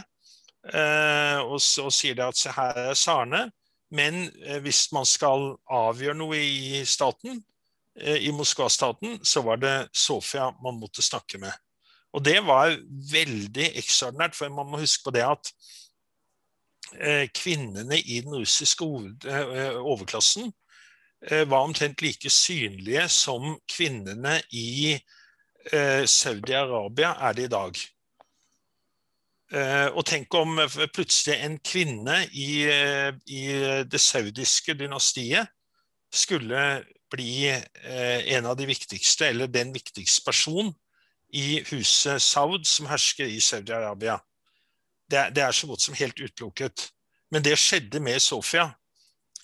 uh, 0.73 1.39
og, 1.45 1.59
og, 1.59 1.91
sier 1.95 2.19
at 2.25 2.39
se 2.39 2.51
her 2.51 2.81
er 2.89 2.97
sarene. 2.99 3.47
Men 3.87 4.25
hvis 4.65 4.89
man 4.91 5.05
skal 5.07 5.53
avgjøre 5.71 6.17
noe 6.19 6.35
i 6.43 6.81
staten, 6.83 7.37
Eh, 7.39 7.56
i 7.97 8.31
Moskva-staten, 8.31 9.19
så 9.25 9.41
var 9.41 9.57
det 9.57 9.89
Sofia 9.95 10.51
man 10.63 10.77
måtte 10.79 11.01
snakke 11.01 11.39
med. 11.41 11.53
Og 12.13 12.23
det 12.25 12.39
var 12.45 12.75
veldig 13.11 13.71
ekstraordinært, 13.77 14.35
for 14.37 14.53
man 14.53 14.69
må 14.69 14.81
huske 14.81 15.07
på 15.07 15.13
det 15.15 15.25
at 15.25 15.51
eh, 17.01 17.25
kvinnene 17.35 17.99
i 17.99 18.21
den 18.25 18.37
russiske 18.37 18.85
eh, 19.25 19.77
overklassen 19.77 20.53
var 21.49 21.65
omtrent 21.65 22.01
like 22.05 22.29
synlige 22.29 23.07
som 23.09 23.55
kvinnene 23.65 24.35
i 24.53 24.93
Saudi-Arabia 26.05 27.15
er 27.25 27.33
det 27.33 27.47
i 27.47 27.49
dag. 27.49 27.79
Og 29.97 30.05
tenk 30.05 30.37
om 30.37 30.61
plutselig 30.93 31.39
en 31.41 31.57
kvinne 31.57 32.19
i, 32.37 32.69
i 33.33 33.41
det 33.89 34.01
saudiske 34.03 34.77
dynastiet 34.77 35.49
skulle 36.13 36.61
bli 37.13 37.47
eh, 37.49 38.33
en 38.35 38.45
av 38.45 38.57
de 38.57 38.67
viktigste, 38.69 39.29
eller 39.29 39.51
den 39.51 39.73
viktigste 39.75 40.25
personen 40.25 40.73
i 41.33 41.61
huset 41.71 42.21
Saud, 42.23 42.65
som 42.67 42.87
hersker 42.87 43.27
i 43.27 43.39
Saudi-Arabia. 43.43 44.19
Det, 45.09 45.29
det, 45.35 45.43
er 45.43 45.55
så 45.55 45.67
godt 45.67 45.83
som 45.83 45.97
helt 45.97 46.19
utelukket. 46.19 46.89
Men 47.31 47.43
det 47.43 47.57
skjedde 47.59 47.99
med 48.03 48.21
Sofia 48.23 48.69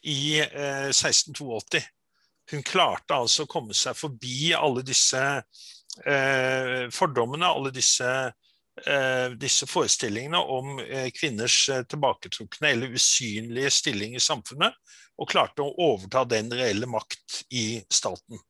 i 0.03 0.39
eh, 0.39 0.89
1682. 0.91 1.83
Hun 2.51 2.63
klarte 2.63 3.15
altså 3.15 3.45
å 3.45 3.51
komme 3.51 3.75
seg 3.75 3.95
forbi 3.95 4.51
alle 4.55 4.83
disse 4.83 5.21
eh, 6.05 6.89
fordommene, 6.91 7.47
alle 7.47 7.71
disse, 7.75 8.07
eh, 8.07 8.31
disse 9.37 9.67
forestillingene 9.69 10.39
om 10.39 10.79
eh, 10.81 11.09
kvinners 11.13 11.69
eh, 11.69 11.83
tilbaketrukne 11.85 12.71
eller 12.73 12.95
usynlige 12.97 13.69
stilling 13.69 14.15
i 14.17 14.23
samfunnet, 14.23 14.73
og 15.21 15.29
klarte 15.29 15.61
å 15.61 15.75
overta 15.91 16.23
den 16.25 16.49
reelle 16.53 16.89
makt 16.89 17.43
i 17.53 17.83
staten. 17.93 18.41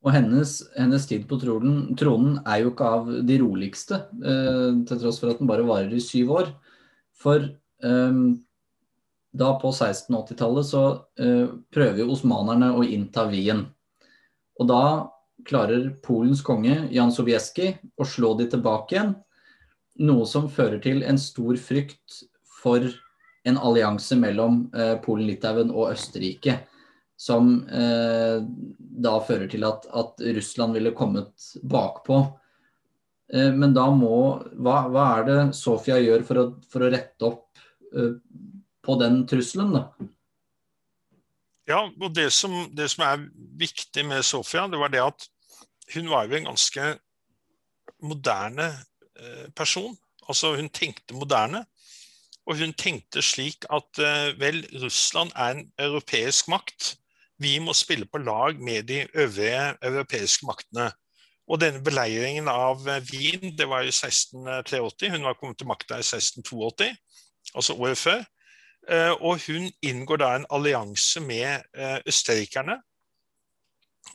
Og 0.00 0.14
hennes, 0.14 0.54
hennes 0.72 1.04
tid 1.04 1.26
på 1.28 1.36
tronen, 1.42 1.90
tronen, 2.00 2.38
er 2.48 2.62
jo 2.62 2.70
ikke 2.72 2.92
av 2.96 3.10
de 3.28 3.36
roligste, 3.42 4.00
eh, 4.24 4.70
til 4.88 5.02
tross 5.02 5.20
for 5.20 5.34
at 5.34 5.42
den 5.42 5.50
bare 5.50 5.66
varer 5.68 5.92
i 5.92 6.00
syv 6.00 6.32
år. 6.38 6.54
For 7.20 7.44
eh, 7.44 8.22
da 9.30 9.50
på 9.60 9.74
1680-tallet 9.74 10.70
så 10.70 10.84
eh, 11.20 11.52
prøver 11.68 12.06
jo 12.06 12.14
osmanerne 12.16 12.72
å 12.72 12.86
innta 12.88 13.28
Wien. 13.28 13.66
Og 14.56 14.68
da 14.72 14.84
klarer 15.46 15.90
Polens 16.04 16.42
konge 16.46 16.88
Jan 16.94 17.12
Sobieski 17.12 17.72
å 17.96 18.06
slå 18.06 18.34
de 18.38 18.48
tilbake 18.50 18.96
igjen. 18.96 19.14
Noe 20.00 20.26
som 20.28 20.48
fører 20.52 20.80
til 20.82 21.02
en 21.04 21.18
stor 21.20 21.58
frykt 21.60 22.22
for 22.60 22.84
en 23.48 23.56
allianse 23.56 24.16
mellom 24.20 24.66
eh, 24.76 24.96
Polen, 25.04 25.26
Litauen 25.28 25.72
og 25.72 25.94
Østerrike. 25.94 26.60
som 27.20 27.68
eh, 27.68 28.40
da 29.04 29.18
fører 29.20 29.48
til 29.52 29.64
at, 29.68 29.84
at, 29.92 30.22
Russland 30.36 30.72
ville 30.72 30.94
kommet 30.96 31.50
bakpå. 31.62 32.22
Eh, 33.32 33.50
men 33.52 33.74
da 33.76 33.90
må 33.92 34.40
hva, 34.56 34.86
hva, 34.88 35.04
er 35.18 35.26
det 35.28 35.40
Sofia 35.58 35.98
gjør 36.00 36.24
for 36.24 36.40
å, 36.40 36.44
for 36.72 36.86
å 36.86 36.88
rette 36.92 37.28
opp 37.28 37.60
eh, 37.92 38.16
på 38.80 38.96
den 39.02 39.26
trusselen, 39.28 39.76
da? 39.76 39.84
Ja, 41.70 41.84
og 41.86 42.14
det 42.16 42.32
som, 42.34 42.54
det 42.74 42.88
som, 42.90 43.04
er 43.06 43.28
viktig 43.60 44.02
med 44.08 44.24
Sofia, 44.26 44.66
det 44.66 44.78
var 44.80 44.90
det 44.90 45.02
at 45.04 45.26
hun 45.94 46.08
var 46.10 46.26
jo 46.26 46.38
en 46.38 46.48
ganske 46.50 46.86
moderne 48.02 48.66
eh, 49.18 49.50
person. 49.56 49.94
Altså 50.28 50.56
hun 50.56 50.70
tenkte 50.70 51.14
moderne. 51.14 51.64
Og 52.46 52.58
hun 52.58 52.72
tenkte 52.74 53.22
slik 53.22 53.66
at 53.70 54.00
eh, 54.02 54.32
vel, 54.40 54.64
Russland 54.82 55.30
er 55.36 55.54
en 55.54 55.68
europeisk 55.78 56.48
makt. 56.50 56.96
Vi 57.38 57.58
må 57.62 57.74
spille 57.76 58.06
på 58.06 58.18
lag 58.18 58.58
med 58.58 58.88
de 58.90 59.06
øvrige 59.14 59.76
europeiske 59.82 60.46
maktene. 60.46 60.90
Og 61.50 61.60
denne 61.60 61.82
beleiringen 61.84 62.48
av 62.50 62.82
eh, 62.88 63.02
Wien, 63.12 63.54
det 63.58 63.68
var 63.70 63.86
i 63.86 63.94
1683. 63.94 65.10
Hun 65.14 65.26
var 65.28 65.38
kommet 65.38 65.58
til 65.58 65.70
makta 65.70 65.98
i 65.98 66.06
1682, 66.06 66.90
altså 67.54 67.78
året 67.78 67.98
før. 67.98 68.26
Eh, 68.88 69.12
og 69.20 69.42
hun 69.46 69.68
inngår 69.82 70.22
da 70.22 70.30
en 70.36 70.48
allianse 70.50 71.20
med 71.20 71.66
østerrikerne. 72.08 72.78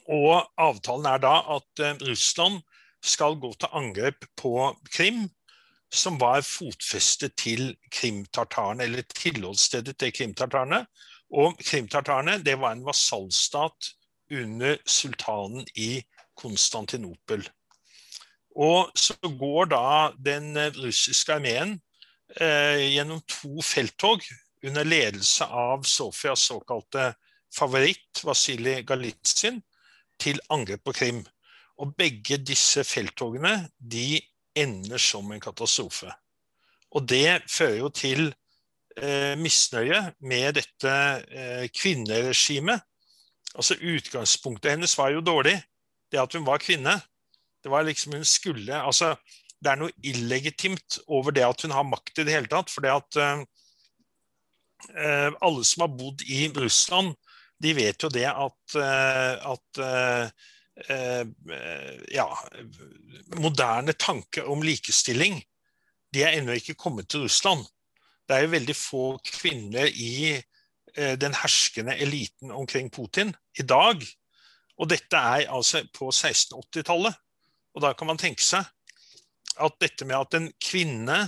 Og 0.10 0.42
avtalen 0.58 1.06
er 1.10 1.22
da 1.22 1.36
at 1.56 1.86
Russland 2.02 2.62
skal 3.06 3.38
gå 3.42 3.52
til 3.60 3.70
angrep 3.78 4.26
på 4.38 4.74
Krim 4.90 5.28
som 5.96 6.18
var 6.20 6.44
fotfestet 6.46 7.36
til 7.40 7.76
krimtartarene, 7.94 8.84
eller 8.84 9.06
tilholdsstedet 9.16 9.98
til 10.00 10.14
krimtartarene. 10.16 10.84
Og 11.36 11.58
krimtartarene 11.62 12.40
det 12.44 12.58
var 12.62 12.76
en 12.76 12.86
vasallstat 12.86 13.92
under 14.32 14.78
sultanen 14.86 15.68
i 15.76 16.04
Konstantinopel. 16.36 17.46
Og 18.56 18.92
så 18.96 19.16
går 19.40 19.72
da 19.72 20.12
den 20.26 20.56
russiske 20.78 21.34
armeen 21.34 21.78
eh, 22.40 22.82
gjennom 22.96 23.22
to 23.28 23.62
felttog 23.64 24.24
under 24.66 24.86
ledelse 24.88 25.46
av 25.46 25.84
Sofias 25.84 26.48
såkalte 26.50 27.14
favoritt, 27.54 28.24
Vasilij 28.24 28.84
Galitsin, 28.88 29.62
til 30.20 30.40
angrep 30.50 30.84
på 30.86 30.94
Krim. 30.96 31.24
Og 31.82 31.96
begge 31.98 32.38
disse 32.40 32.84
felttogene 32.88 33.70
de 33.78 34.22
ender 34.56 35.02
som 35.02 35.32
en 35.32 35.44
katastrofe. 35.44 36.12
Og 36.96 37.08
det 37.10 37.44
fører 37.52 37.80
jo 37.82 37.90
til 37.92 38.30
eh, 38.96 39.36
misnøye 39.40 40.02
med 40.24 40.56
dette 40.62 40.94
eh, 41.28 41.66
kvinneregimet. 41.76 42.86
Altså 43.56 43.76
Utgangspunktet 43.80 44.76
hennes 44.76 44.96
var 44.98 45.12
jo 45.12 45.24
dårlig. 45.24 45.58
Det 46.12 46.22
at 46.22 46.36
hun 46.38 46.48
var 46.48 46.64
kvinne. 46.64 46.96
Det 47.64 47.72
var 47.72 47.84
liksom 47.88 48.16
hun 48.16 48.28
skulle 48.28 48.78
altså 48.78 49.16
Det 49.66 49.72
er 49.72 49.80
noe 49.80 49.94
illegitimt 50.04 51.00
over 51.08 51.34
det 51.34 51.42
at 51.42 51.64
hun 51.64 51.72
har 51.74 51.88
makt 51.88 52.20
i 52.20 52.26
det 52.28 52.34
hele 52.36 52.50
tatt. 52.52 52.70
For 52.70 52.86
det 52.86 52.92
at 52.94 53.20
eh, 53.20 53.44
alle 54.94 55.64
som 55.68 55.86
har 55.86 55.94
bodd 55.98 56.22
i 56.30 56.48
Russland, 56.56 57.16
de 57.64 57.72
vet 57.78 58.04
jo 58.04 58.10
det 58.12 58.28
at, 58.30 58.76
eh, 58.80 59.52
at 59.54 59.82
eh, 59.82 60.46
Eh, 60.90 61.28
ja, 62.12 62.40
moderne 63.40 63.94
tanker 63.94 64.48
om 64.52 64.64
likestilling, 64.64 65.40
de 66.12 66.24
er 66.24 66.36
ennå 66.36 66.58
ikke 66.60 66.76
kommet 66.76 67.08
til 67.10 67.24
Russland. 67.26 67.64
Det 68.28 68.36
er 68.36 68.44
jo 68.44 68.54
veldig 68.56 68.76
få 68.76 69.06
kvinner 69.24 69.88
i 69.88 70.36
eh, 70.36 71.16
den 71.20 71.36
herskende 71.38 71.96
eliten 71.96 72.52
omkring 72.52 72.92
Putin 72.92 73.32
i 73.60 73.64
dag. 73.64 74.04
Og 74.76 74.90
dette 74.92 75.16
er 75.16 75.48
altså 75.48 75.86
på 75.96 76.10
1680-tallet. 76.12 77.16
Og 77.76 77.84
da 77.84 77.94
kan 77.96 78.12
man 78.12 78.20
tenke 78.20 78.44
seg 78.44 78.68
at 79.56 79.80
dette 79.80 80.04
med 80.04 80.18
at 80.20 80.36
en 80.36 80.50
kvinne 80.60 81.20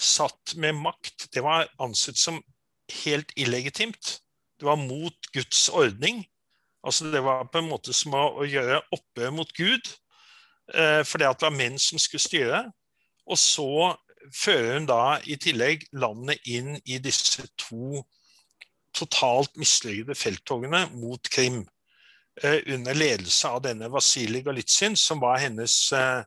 satt 0.00 0.56
med 0.60 0.76
makt, 0.76 1.30
det 1.32 1.40
var 1.44 1.70
ansett 1.80 2.20
som 2.20 2.42
helt 3.04 3.32
illegitimt. 3.36 4.20
Det 4.60 4.66
var 4.66 4.76
mot 4.76 5.32
Guds 5.32 5.68
ordning. 5.68 6.24
Altså 6.84 7.10
Det 7.10 7.24
var 7.24 7.48
på 7.52 7.58
en 7.58 7.68
måte 7.68 7.92
som 7.92 8.14
å, 8.14 8.44
gjøre 8.44 8.82
opprør 8.92 9.30
mot 9.32 9.52
Gud, 9.56 9.88
eh, 10.74 11.02
fordi 11.04 11.24
det 11.24 11.46
var 11.46 11.56
menn 11.56 11.78
som 11.78 11.98
skulle 11.98 12.20
styre. 12.20 12.64
Og 13.26 13.38
så 13.40 13.94
fører 14.34 14.78
hun 14.78 14.88
da 14.88 15.18
i 15.24 15.36
tillegg 15.40 15.86
landet 15.92 16.44
inn 16.48 16.76
i 16.84 16.98
disse 16.98 17.46
to 17.60 18.02
totalt 18.94 19.56
mislykkede 19.58 20.14
felttogene 20.14 20.84
mot 20.92 21.30
Krim. 21.30 21.64
Eh, 22.42 22.60
under 22.74 22.94
ledelse 22.94 23.48
av 23.48 23.62
denne 23.62 23.88
Vasilij 23.90 24.44
Galitsin, 24.44 24.96
som 24.96 25.20
var 25.22 25.38
hennes 25.38 25.92
eh, 25.92 26.24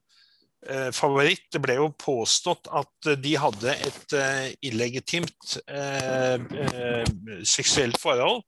favoritt. 0.96 1.46
Det 1.54 1.62
ble 1.64 1.78
jo 1.78 1.92
påstått 2.00 2.70
at 2.76 3.12
de 3.22 3.36
hadde 3.40 3.76
et 3.88 4.16
eh, 4.18 4.48
illegitimt 4.70 5.58
eh, 5.70 7.06
seksuelt 7.46 8.00
forhold. 8.02 8.44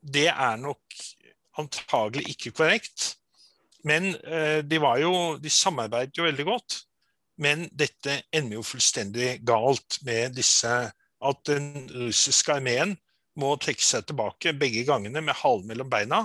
Det 0.00 0.28
er 0.32 0.58
nok 0.62 0.98
antagelig 1.60 2.26
ikke 2.34 2.54
korrekt. 2.60 3.14
Men 3.86 4.10
de, 4.12 4.66
de, 4.66 4.78
jo, 4.98 5.12
de 5.38 5.50
samarbeidet 5.52 6.18
jo 6.18 6.26
veldig 6.26 6.46
godt. 6.48 6.80
Men 7.38 7.66
dette 7.70 8.22
ender 8.34 8.58
jo 8.58 8.64
fullstendig 8.66 9.36
galt 9.46 10.00
med 10.06 10.34
disse 10.38 10.72
At 11.26 11.42
den 11.48 11.86
russiske 11.92 12.52
armeen 12.52 12.96
må 13.40 13.54
trekke 13.60 13.84
seg 13.84 14.06
tilbake 14.08 14.52
begge 14.56 14.84
gangene 14.88 15.22
med 15.24 15.36
halen 15.38 15.68
mellom 15.68 15.88
beina 15.92 16.22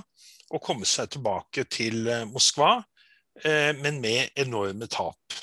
og 0.51 0.63
komme 0.63 0.87
seg 0.87 1.13
tilbake 1.13 1.63
til 1.71 2.07
eh, 2.11 2.25
Moskva, 2.27 2.73
eh, 2.79 2.90
men 3.81 4.01
med 4.03 4.29
enorme 4.35 4.87
tap 4.91 5.35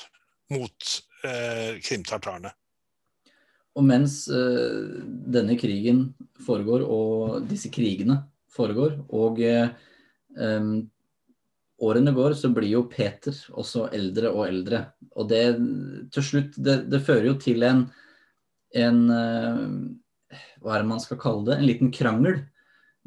mot 0.53 0.91
eh, 1.23 1.77
krimtartarene. 1.83 2.51
Og 3.77 3.85
mens 3.85 4.23
eh, 4.33 4.99
denne 5.05 5.55
krigen 5.59 6.09
foregår, 6.45 6.83
og 6.83 7.45
disse 7.49 7.71
krigene 7.73 8.19
foregår. 8.55 8.97
Og 9.15 9.39
um, 9.39 10.73
årene 11.85 12.13
går, 12.15 12.35
så 12.35 12.51
blir 12.53 12.73
jo 12.73 12.87
Peter 12.91 13.35
også 13.53 13.87
eldre 13.95 14.33
og 14.33 14.45
eldre. 14.49 14.83
Og 15.15 15.29
det 15.29 15.43
til 16.15 16.25
slutt 16.25 16.57
Det, 16.57 16.81
det 16.91 17.03
fører 17.05 17.29
jo 17.31 17.39
til 17.39 17.63
en, 17.67 17.85
en 18.75 18.99
Hva 20.59 20.75
er 20.75 20.81
det 20.81 20.89
man 20.89 21.01
skal 21.03 21.21
kalle 21.21 21.45
det? 21.47 21.59
En 21.59 21.69
liten 21.69 21.93
krangel 21.95 22.41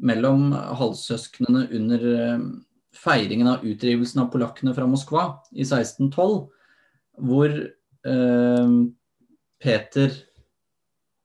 mellom 0.03 0.51
halvsøsknene 0.79 1.67
under 1.77 2.07
feiringen 2.93 3.49
av 3.49 3.63
utdrivelsen 3.65 4.21
av 4.23 4.29
polakkene 4.33 4.73
fra 4.75 4.85
Moskva 4.89 5.23
i 5.51 5.65
1612, 5.65 6.37
hvor 7.23 7.55
eh, 7.55 8.75
Peter 9.63 10.15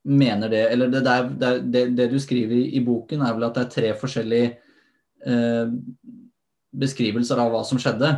mener 0.09 0.48
det 0.48 0.62
Eller 0.72 0.88
det, 0.88 1.00
det, 1.00 1.50
det, 1.61 1.85
det, 1.96 2.07
du 2.09 2.20
skriver 2.20 2.57
i 2.57 2.81
boken, 2.85 3.22
er 3.22 3.35
vel 3.37 3.48
at 3.48 3.59
det 3.59 3.64
er 3.66 3.72
tre 3.74 3.90
forskjellige 3.98 4.52
eh, 5.26 5.72
beskrivelser 6.78 7.40
av 7.42 7.52
hva 7.52 7.64
som 7.66 7.81
skjedde. 7.83 8.12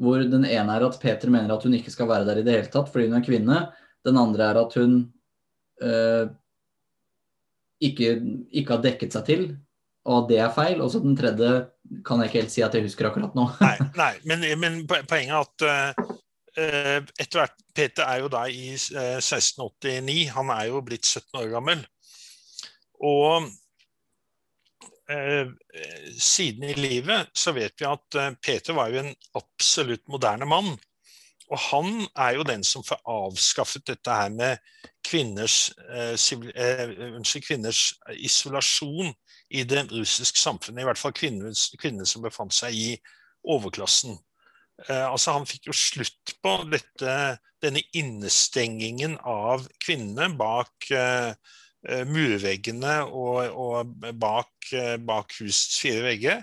Hvor 0.00 0.22
den 0.24 0.44
ene 0.48 0.76
er 0.76 0.84
at 0.86 0.98
Peter 1.00 1.32
mener 1.32 1.54
at 1.54 1.64
hun 1.64 1.76
ikke 1.76 1.92
skal 1.92 2.10
være 2.10 2.28
der 2.28 2.42
i 2.42 2.44
det 2.44 2.56
hele 2.56 2.72
tatt 2.72 2.90
fordi 2.92 3.08
hun 3.08 3.16
er 3.20 3.24
kvinne. 3.24 3.62
Den 4.06 4.20
andre 4.20 4.50
er 4.50 4.60
at 4.60 4.76
hun 4.80 5.00
eh, 5.84 6.28
ikke, 7.80 8.12
ikke, 8.50 8.74
har 8.74 8.84
dekket 8.84 9.16
seg 9.16 9.26
til, 9.28 9.44
og 10.04 10.28
det 10.30 10.38
er 10.40 10.54
feil. 10.54 10.80
Og 10.80 10.90
så 10.92 11.02
den 11.02 11.16
tredje 11.18 11.66
kan 12.06 12.20
jeg 12.20 12.30
ikke 12.30 12.42
helt 12.42 12.54
si 12.54 12.64
at 12.64 12.74
jeg 12.74 12.86
husker 12.86 13.10
akkurat 13.10 13.36
nå. 13.36 13.46
nei, 13.60 13.76
nei 13.98 14.12
men, 14.24 14.46
men, 14.60 14.82
poenget 14.88 15.34
er 15.34 15.44
at 15.44 15.66
uh, 15.66 16.18
Eh, 16.58 16.98
etter 17.20 17.38
hvert, 17.38 17.56
Peter 17.74 18.06
er 18.10 18.24
jo 18.24 18.30
da 18.32 18.44
i 18.50 18.74
1689. 18.74 20.26
Eh, 20.26 20.34
Han 20.34 20.50
er 20.54 20.68
jo 20.70 20.82
blitt 20.82 21.06
17 21.06 21.40
år 21.40 21.50
gammel. 21.54 21.84
Og 23.00 23.46
uh, 25.10 25.52
siden 26.20 26.66
i 26.68 26.74
livet 26.76 27.30
så 27.32 27.54
vet 27.56 27.72
vi 27.80 27.86
at 27.88 28.18
eh, 28.20 28.34
Peter 28.42 28.76
var 28.76 28.90
jo 28.92 29.00
en 29.00 29.14
absolutt 29.38 30.04
moderne 30.12 30.48
mann. 30.50 30.74
Og 31.50 31.58
han 31.70 32.04
er 32.12 32.36
jo 32.36 32.46
den 32.46 32.62
som 32.66 32.84
får 32.86 33.00
avskaffet 33.08 33.86
dette 33.88 34.14
her 34.14 34.28
med 34.30 34.60
kvinners, 35.06 35.72
eh, 35.90 36.14
kvinners 37.42 37.80
isolasjon 38.14 39.10
i 39.50 39.64
det 39.66 39.86
russiske 39.90 40.38
samfunnet. 40.38 40.82
I 40.82 40.88
hvert 40.88 41.00
fall 41.00 41.14
kvinner, 41.16 41.54
kvinner 41.80 42.08
som 42.08 42.22
befant 42.24 42.54
seg 42.54 42.76
i 42.76 42.90
overklassen. 43.42 44.18
Eh, 44.88 45.06
altså 45.06 45.36
Han 45.36 45.48
fikk 45.48 45.70
jo 45.70 45.76
slutt 45.76 46.36
på 46.42 46.54
dette, 46.70 47.16
denne 47.60 47.82
innestengingen 47.96 49.18
av 49.26 49.66
kvinnene 49.82 50.30
bak 50.38 50.90
eh, 50.94 51.32
eh 51.88 52.04
murveggene 52.08 53.00
og, 53.08 53.56
og 53.56 53.94
bak, 54.20 54.52
eh, 54.72 54.96
bak, 54.96 55.36
husets 55.40 55.80
fire 55.82 56.04
vegger. 56.06 56.42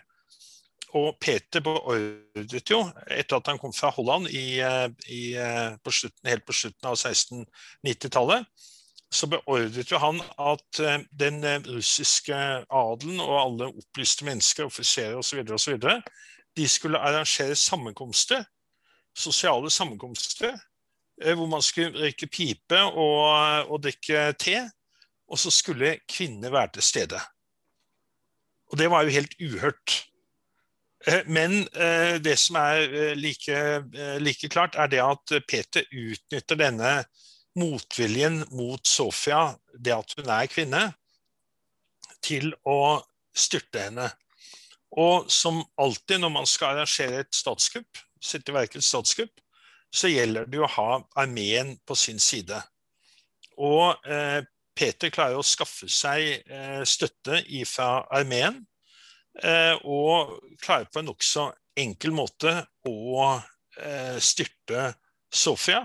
Og 0.98 1.17
Peter 1.22 1.62
beordret 1.62 2.72
jo, 2.72 2.80
etter 3.12 3.38
at 3.38 3.50
han 3.52 3.60
kom 3.62 3.74
fra 3.76 3.91
Holland 3.93 4.30
i, 4.32 4.62
i, 5.12 5.22
på 5.84 5.91
slutten, 5.93 6.30
helt 6.32 6.46
på 6.48 6.56
slutten 6.56 6.88
av 6.88 6.96
1690-tallet, 6.96 8.48
så 9.12 9.28
beordret 9.32 9.91
jo 9.91 10.00
han 10.02 10.20
at 10.39 10.80
eh, 10.84 11.04
den 11.20 11.39
eh, 11.48 11.62
russiske 11.67 12.36
adelen 12.36 13.22
og 13.24 13.36
alle 13.39 13.70
opplyste 13.72 14.28
mennesker, 14.28 14.67
offiserer 14.67 15.15
osv., 15.20 15.43
osv., 15.56 15.78
de 16.58 16.65
skulle 16.67 17.00
arrangere 17.00 17.56
sammenkomster, 17.56 18.43
sosiale 19.17 19.72
sammenkomster, 19.72 20.58
eh, 21.24 21.38
hvor 21.38 21.48
man 21.48 21.63
skulle 21.63 21.96
røyke 21.96 22.28
pipe 22.28 22.82
og, 22.82 23.72
og 23.72 23.82
drikke 23.84 24.32
te. 24.39 24.60
Og 25.28 25.39
så 25.39 25.52
skulle 25.52 25.98
kvinner 26.08 26.54
være 26.54 26.78
til 26.78 26.84
stede. 26.88 27.20
Og 28.72 28.78
det 28.80 28.88
var 28.91 29.04
jo 29.04 29.12
helt 29.12 29.34
uhørt. 29.43 30.04
Men 31.28 31.65
det 32.24 32.36
som 32.39 32.56
er 32.60 33.13
like, 33.15 33.58
like 34.24 34.50
klart, 34.50 34.76
er 34.76 34.88
det 34.88 35.02
at 35.04 35.43
Peter 35.48 35.84
utnytter 35.91 36.56
denne 36.56 36.93
motviljen 37.58 38.43
mot 38.56 38.84
Sofia, 38.88 39.58
det 39.74 39.96
at 39.96 40.13
hun 40.17 40.30
er 40.32 40.50
kvinne, 40.52 40.84
til 42.24 42.52
å 42.67 43.00
styrte 43.38 43.88
henne. 43.88 44.10
Og 44.98 45.28
som 45.32 45.60
alltid 45.80 46.22
når 46.24 46.34
man 46.34 46.48
skal 46.50 46.76
arrangere 46.76 47.24
et 47.24 47.36
statskupp, 47.36 48.00
sette 48.24 48.52
i 48.52 48.56
verk 48.56 48.78
et 48.78 48.86
statskupp, 48.86 49.34
så 49.93 50.10
gjelder 50.12 50.48
det 50.50 50.62
å 50.62 50.70
ha 50.78 50.89
armeen 51.20 51.76
på 51.88 51.96
sin 51.96 52.20
side. 52.20 52.58
Og 53.58 54.08
eh, 54.08 54.41
Peter 54.78 55.12
klarer 55.13 55.39
å 55.39 55.46
skaffe 55.46 55.89
seg 55.89 56.43
eh, 56.46 56.82
støtte 56.86 57.41
fra 57.70 58.06
armeen, 58.13 58.62
eh, 59.41 59.76
og 59.84 60.38
klarer 60.62 60.89
på 60.91 61.02
en 61.02 61.10
nokså 61.12 61.48
enkel 61.78 62.13
måte 62.13 62.54
å 62.89 63.38
eh, 63.82 64.17
styrte 64.22 64.91
Sofia. 65.34 65.84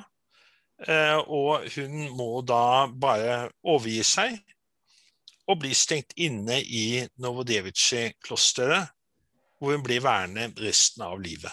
Eh, 0.83 1.19
og 1.31 1.69
hun 1.77 2.09
må 2.17 2.41
da 2.47 2.89
bare 2.91 3.53
overgi 3.63 4.03
seg 4.07 4.39
og 5.51 5.61
bli 5.63 5.75
stengt 5.77 6.15
inne 6.23 6.59
i 6.63 7.03
Novodevitsj-klosteret, 7.23 8.91
hvor 9.59 9.77
hun 9.77 9.85
blir 9.85 10.03
værende 10.03 10.49
resten 10.63 11.05
av 11.07 11.21
livet. 11.23 11.53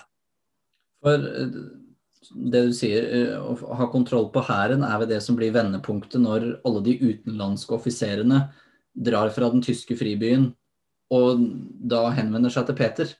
For 1.03 1.13
eh, 1.29 1.59
det 2.53 2.63
du 2.69 2.73
sier, 2.75 3.05
eh, 3.05 3.35
å 3.37 3.75
ha 3.77 3.89
kontroll 3.93 4.29
på 4.33 4.43
hæren 4.47 4.85
er 4.87 5.01
vel 5.01 5.11
det 5.11 5.21
som 5.25 5.37
blir 5.37 5.53
vendepunktet 5.53 6.21
når 6.23 6.51
alle 6.65 6.83
de 6.85 6.97
utenlandske 7.01 7.77
offiserene 7.77 8.47
drar 8.97 9.29
fra 9.33 9.51
den 9.53 9.61
tyske 9.65 9.97
fribyen 9.97 10.49
og 11.13 11.41
da 11.89 12.07
henvender 12.17 12.53
seg 12.53 12.67
til 12.69 12.77
Peter? 12.77 13.13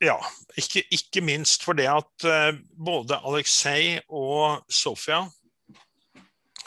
Ja, 0.00 0.16
ikke, 0.56 0.82
ikke 0.92 1.20
minst 1.24 1.64
fordi 1.64 1.84
at 1.88 2.24
både 2.72 3.18
Aleksej 3.28 3.98
og 4.08 4.64
Sofia 4.72 5.26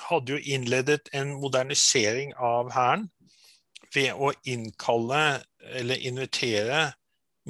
hadde 0.09 0.35
jo 0.35 0.55
innledet 0.55 1.09
en 1.13 1.35
modernisering 1.41 2.33
av 2.35 2.71
hæren 2.73 3.07
ved 3.93 4.13
å 4.13 4.31
innkalle 4.49 5.23
eller 5.77 6.05
invitere 6.07 6.91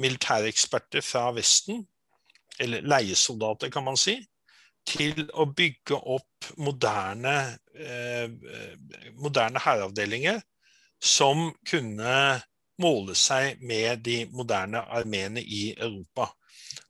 militæreksperter 0.00 1.04
fra 1.04 1.30
Vesten, 1.34 1.84
eller 2.60 2.84
leiesoldater, 2.86 3.70
kan 3.70 3.86
man 3.86 3.98
si, 3.98 4.18
til 4.86 5.26
å 5.32 5.46
bygge 5.48 5.96
opp 5.96 6.50
moderne, 6.60 7.56
eh, 7.74 8.28
moderne 9.16 9.62
hæravdelinger 9.62 10.42
som 11.00 11.48
kunne 11.66 12.42
måle 12.82 13.14
seg 13.16 13.62
med 13.62 14.02
de 14.04 14.24
moderne 14.32 14.82
armeene 14.92 15.42
i 15.42 15.72
Europa. 15.72 16.28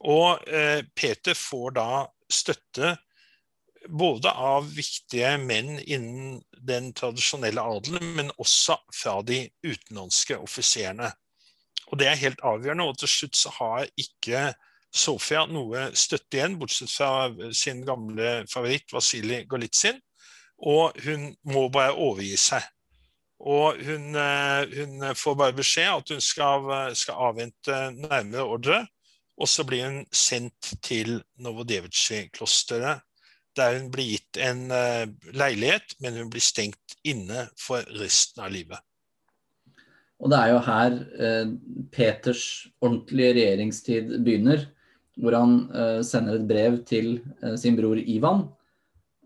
Og 0.00 0.42
eh, 0.48 0.82
Peter 0.96 1.36
får 1.38 1.76
da 1.78 1.88
støtte 2.30 2.96
både 3.88 4.30
av 4.30 4.66
viktige 4.74 5.34
menn 5.40 5.78
innen 5.80 6.40
den 6.64 6.92
tradisjonelle 6.96 7.62
adelen, 7.62 8.14
men 8.16 8.32
også 8.40 8.78
fra 8.94 9.18
de 9.26 9.44
utenlandske 9.64 10.38
offiserene. 10.40 11.10
Og 11.92 11.98
Det 11.98 12.08
er 12.08 12.22
helt 12.22 12.40
avgjørende. 12.42 12.84
og 12.84 12.98
Til 12.98 13.08
slutt 13.08 13.36
så 13.36 13.50
har 13.58 13.88
ikke 13.96 14.54
Sofia 14.94 15.42
noe 15.50 15.88
støtte 15.98 16.38
igjen, 16.38 16.58
bortsett 16.58 16.90
fra 16.90 17.52
sin 17.52 17.82
gamle 17.86 18.44
favoritt 18.46 18.92
Vasilij 18.94 19.44
Golitsyn. 19.50 19.98
Og 20.62 20.94
hun 21.02 21.32
må 21.50 21.68
bare 21.68 21.96
overgi 21.98 22.36
seg. 22.38 22.62
Og 23.40 23.80
hun, 23.82 24.14
eh, 24.14 24.76
hun 24.78 25.14
får 25.18 25.34
bare 25.34 25.52
beskjed 25.52 25.90
at 25.90 26.08
hun 26.14 26.20
skal, 26.22 26.94
skal 26.94 27.14
avvente 27.14 27.80
nærmere 27.90 28.46
ordre. 28.46 28.86
Og 29.36 29.48
så 29.48 29.64
blir 29.66 29.84
hun 29.84 30.06
sendt 30.12 30.76
til 30.82 31.18
Novodevitsj-klosteret 31.42 33.02
der 33.58 33.78
hun 33.78 33.90
blir 33.92 34.14
gitt 34.14 34.40
en 34.42 34.66
uh, 34.72 35.04
leilighet, 35.36 35.96
men 36.02 36.18
hun 36.20 36.32
blir 36.32 36.44
stengt 36.44 36.96
inne 37.06 37.46
for 37.60 37.84
resten 38.00 38.44
av 38.44 38.52
livet. 38.54 38.80
Og 40.22 40.30
det 40.32 40.38
er 40.38 40.50
jo 40.52 40.60
her 40.64 40.94
eh, 41.20 41.48
Peters 41.92 42.44
ordentlige 42.78 43.34
regjeringstid 43.34 44.12
begynner, 44.24 44.62
hvor 45.20 45.34
han 45.36 45.56
eh, 45.74 45.98
sender 46.06 46.38
et 46.38 46.46
brev 46.48 46.78
til 46.88 47.18
sin 47.60 47.76
bror 47.76 47.98
Ivan 47.98 48.46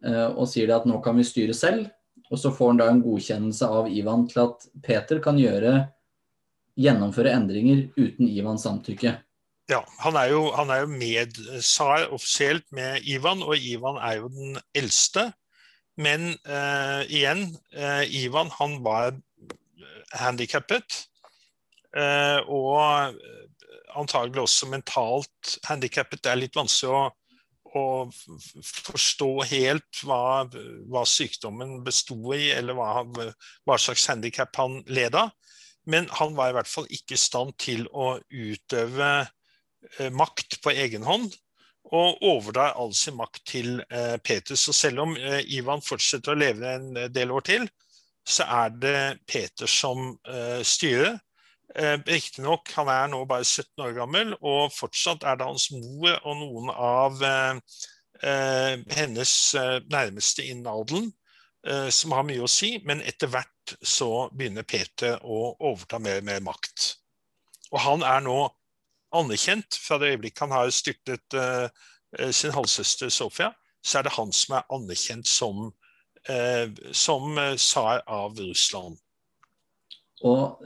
og 0.08 0.44
sier 0.46 0.72
at 0.74 0.88
nå 0.88 0.98
kan 1.04 1.16
vi 1.18 1.26
styre 1.26 1.54
selv. 1.54 1.86
Og 2.32 2.40
så 2.40 2.50
får 2.54 2.72
han 2.72 2.80
da 2.80 2.88
en 2.90 3.04
godkjennelse 3.04 3.68
av 3.78 3.88
Ivan 3.90 4.26
til 4.30 4.42
at 4.44 4.66
Peter 4.82 5.20
kan 5.22 5.38
gjøre 5.38 5.72
gjennomføre 6.78 7.32
endringer 7.34 7.86
uten 7.98 8.28
Ivans 8.30 8.64
samtykke. 8.66 9.16
Ja, 9.68 9.82
han 10.00 10.16
er 10.16 10.30
jo, 10.32 10.46
han 10.56 10.70
er 10.72 10.86
jo 10.86 10.94
medsar 10.96 12.06
offisielt 12.16 12.64
med 12.72 13.04
Ivan, 13.04 13.42
og 13.44 13.60
Ivan 13.60 14.00
er 14.00 14.22
jo 14.22 14.30
den 14.32 14.56
eldste. 14.72 15.26
Men 16.00 16.30
eh, 16.48 17.02
igjen, 17.12 17.50
eh, 17.76 18.06
Ivan 18.22 18.48
han 18.56 18.78
var 18.84 19.12
handikappet. 20.16 21.02
Eh, 21.92 22.40
og 22.48 23.12
antagelig 23.98 24.46
også 24.46 24.70
mentalt 24.72 25.58
handikappet. 25.68 26.24
Det 26.24 26.32
er 26.32 26.40
litt 26.40 26.56
vanskelig 26.56 26.96
å, 26.96 27.04
å 27.76 27.86
forstå 28.88 29.30
helt 29.52 30.04
hva, 30.08 30.48
hva, 30.88 31.04
sykdommen 31.04 31.82
besto 31.84 32.16
i, 32.32 32.54
eller 32.56 32.78
hva, 32.78 33.02
hva 33.04 33.76
slags 33.76 34.08
handikap 34.08 34.56
han 34.56 34.80
led 34.88 35.18
av. 35.18 35.34
Men 35.84 36.08
han 36.16 36.32
var 36.38 36.54
i 36.54 36.56
hvert 36.56 36.70
fall 36.70 36.88
ikke 36.88 37.18
i 37.18 37.20
stand 37.20 37.58
til 37.60 37.84
å 37.92 38.14
utøve 38.32 39.26
Eh, 39.28 39.37
makt 40.12 40.58
på 40.62 40.72
egen 40.74 41.06
hånd 41.06 41.32
og 41.88 42.22
overdrar 42.24 42.76
all 42.76 42.92
sin 42.96 43.16
makt 43.16 43.44
til 43.48 43.78
eh, 43.88 44.16
Peter. 44.24 44.56
Så 44.56 44.74
selv 44.76 45.04
om 45.06 45.14
eh, 45.16 45.40
Ivan 45.56 45.82
fortsetter 45.84 46.34
å 46.34 46.38
leve 46.38 46.74
en 46.74 46.90
del 47.12 47.32
år 47.32 47.46
til, 47.48 47.68
så 48.28 48.44
er 48.44 48.74
det 48.76 48.98
Peter 49.24 49.70
som 49.70 50.10
styrer. 50.60 51.14
Riktignok, 52.04 52.68
han 52.76 52.90
er 52.92 53.06
nå 53.08 53.22
bare 53.28 53.46
17 53.46 53.80
år 53.86 53.94
gammel, 53.96 54.34
og 54.44 54.74
fortsatt 54.74 55.24
er 55.24 55.38
det 55.40 55.46
hans 55.48 55.70
mor 55.72 56.12
og 56.18 56.36
noen 56.36 56.68
av 56.68 57.24
hennes 58.92 59.32
nærmeste 59.88 60.44
innen 60.44 60.68
adelen 60.68 61.08
som 61.88 62.12
har 62.16 62.28
mye 62.28 62.44
å 62.44 62.52
si, 62.52 62.74
men 62.84 63.00
etter 63.00 63.32
hvert 63.32 63.76
så 63.80 64.28
begynner 64.28 64.68
Peter 64.68 65.24
å 65.24 65.54
overta 65.56 66.00
mer 66.02 66.20
og 66.20 66.28
mer 66.28 66.44
makt. 66.50 66.90
Og 67.72 67.80
han 67.84 68.04
er 68.04 68.28
nå 68.28 68.42
anerkjent 69.16 69.78
fra 69.80 69.98
det 70.00 70.12
øyeblikket 70.14 70.44
han 70.46 70.54
har 70.56 70.70
styrtet 70.74 71.36
uh, 71.36 71.68
sin 72.34 72.54
halvsøster 72.54 73.12
Sofia, 73.12 73.52
så 73.84 74.00
er 74.00 74.08
det 74.08 74.16
han 74.16 74.32
som 74.34 74.58
er 74.58 74.72
anerkjent 74.74 75.28
som, 75.28 75.68
uh, 76.28 76.66
som 76.92 77.38
tsar 77.56 78.02
av 78.06 78.38
Russland. 78.40 78.98
Og 80.26 80.64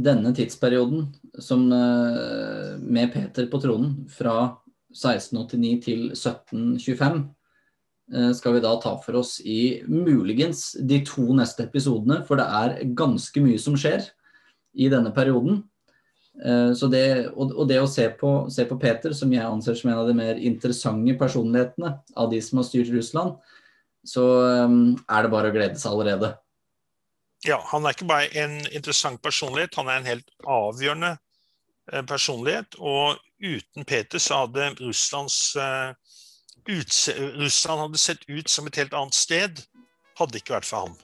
denne 0.00 0.32
tidsperioden 0.32 1.10
som, 1.44 1.66
med 1.68 3.10
Peter 3.12 3.44
på 3.52 3.58
tronen, 3.60 3.98
fra 4.08 4.54
1689 4.94 5.72
til 5.84 6.06
1725, 6.14 7.18
skal 8.32 8.56
vi 8.56 8.62
da 8.64 8.72
ta 8.80 8.94
for 9.04 9.20
oss 9.20 9.34
i 9.44 9.82
muligens 9.84 10.70
de 10.80 11.02
to 11.04 11.26
neste 11.36 11.66
episodene, 11.68 12.22
for 12.24 12.40
det 12.40 12.48
er 12.48 12.94
ganske 12.96 13.44
mye 13.44 13.60
som 13.60 13.76
skjer 13.76 14.08
i 14.72 14.88
denne 14.92 15.12
perioden. 15.12 15.62
Eh, 16.42 16.74
så 16.74 16.86
det, 16.90 17.28
og 17.30 17.66
det 17.70 17.78
å 17.78 17.90
se 17.90 18.08
på, 18.18 18.32
se 18.50 18.66
på, 18.66 18.78
Peter, 18.82 19.14
som 19.14 19.32
jeg 19.32 19.46
anser 19.46 19.76
som 19.78 19.90
en 19.90 20.00
av 20.02 20.08
de 20.10 20.16
mer 20.18 20.40
interessante 20.40 21.14
personlighetene 21.20 21.92
av 22.18 22.32
de 22.32 22.40
som 22.42 22.60
har 22.60 22.66
styrt 22.68 22.90
Russland, 22.94 23.36
så 24.04 24.24
um, 24.66 24.96
er 25.08 25.24
det 25.24 25.32
bare 25.32 25.48
å 25.48 25.54
glede 25.54 25.80
seg 25.80 25.94
allerede. 25.94 26.34
Ja, 27.44 27.56
han 27.70 27.84
er 27.84 27.94
ikke 27.94 28.08
bare 28.08 28.28
en 28.40 28.58
interessant 28.66 29.22
personlighet, 29.24 29.76
han 29.78 29.88
er 29.88 30.00
en 30.00 30.10
helt 30.10 30.28
avgjørende 30.44 31.14
eh, 31.92 32.04
personlighet. 32.08 32.76
Og 32.80 33.16
uten 33.40 33.88
Peter 33.88 34.20
så 34.20 34.44
hadde 34.44 34.74
Russlands 34.82 35.38
uh, 35.56 35.96
utse, 36.68 37.16
Russland 37.38 37.86
hadde 37.86 38.00
sett 38.00 38.28
ut 38.28 38.50
som 38.50 38.68
et 38.68 38.80
helt 38.82 38.96
annet 38.96 39.16
sted, 39.16 39.64
hadde 40.18 40.40
ikke 40.40 40.58
vært 40.58 40.68
for 40.68 40.88
ham. 40.88 40.96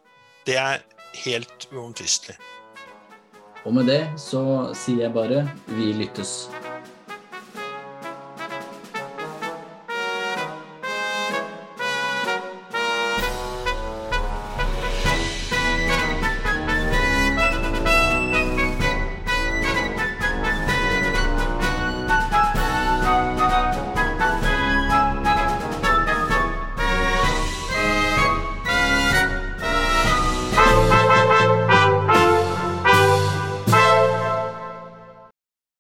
Det 0.48 0.60
er 0.60 0.82
helt 1.24 1.68
uomtvistelig. 1.72 2.36
Og 3.68 3.74
med 3.76 3.90
det 3.90 4.00
så 4.20 4.42
sier 4.76 5.04
jeg 5.06 5.14
bare 5.16 5.44
vi 5.76 5.92
lyttes. 5.96 6.48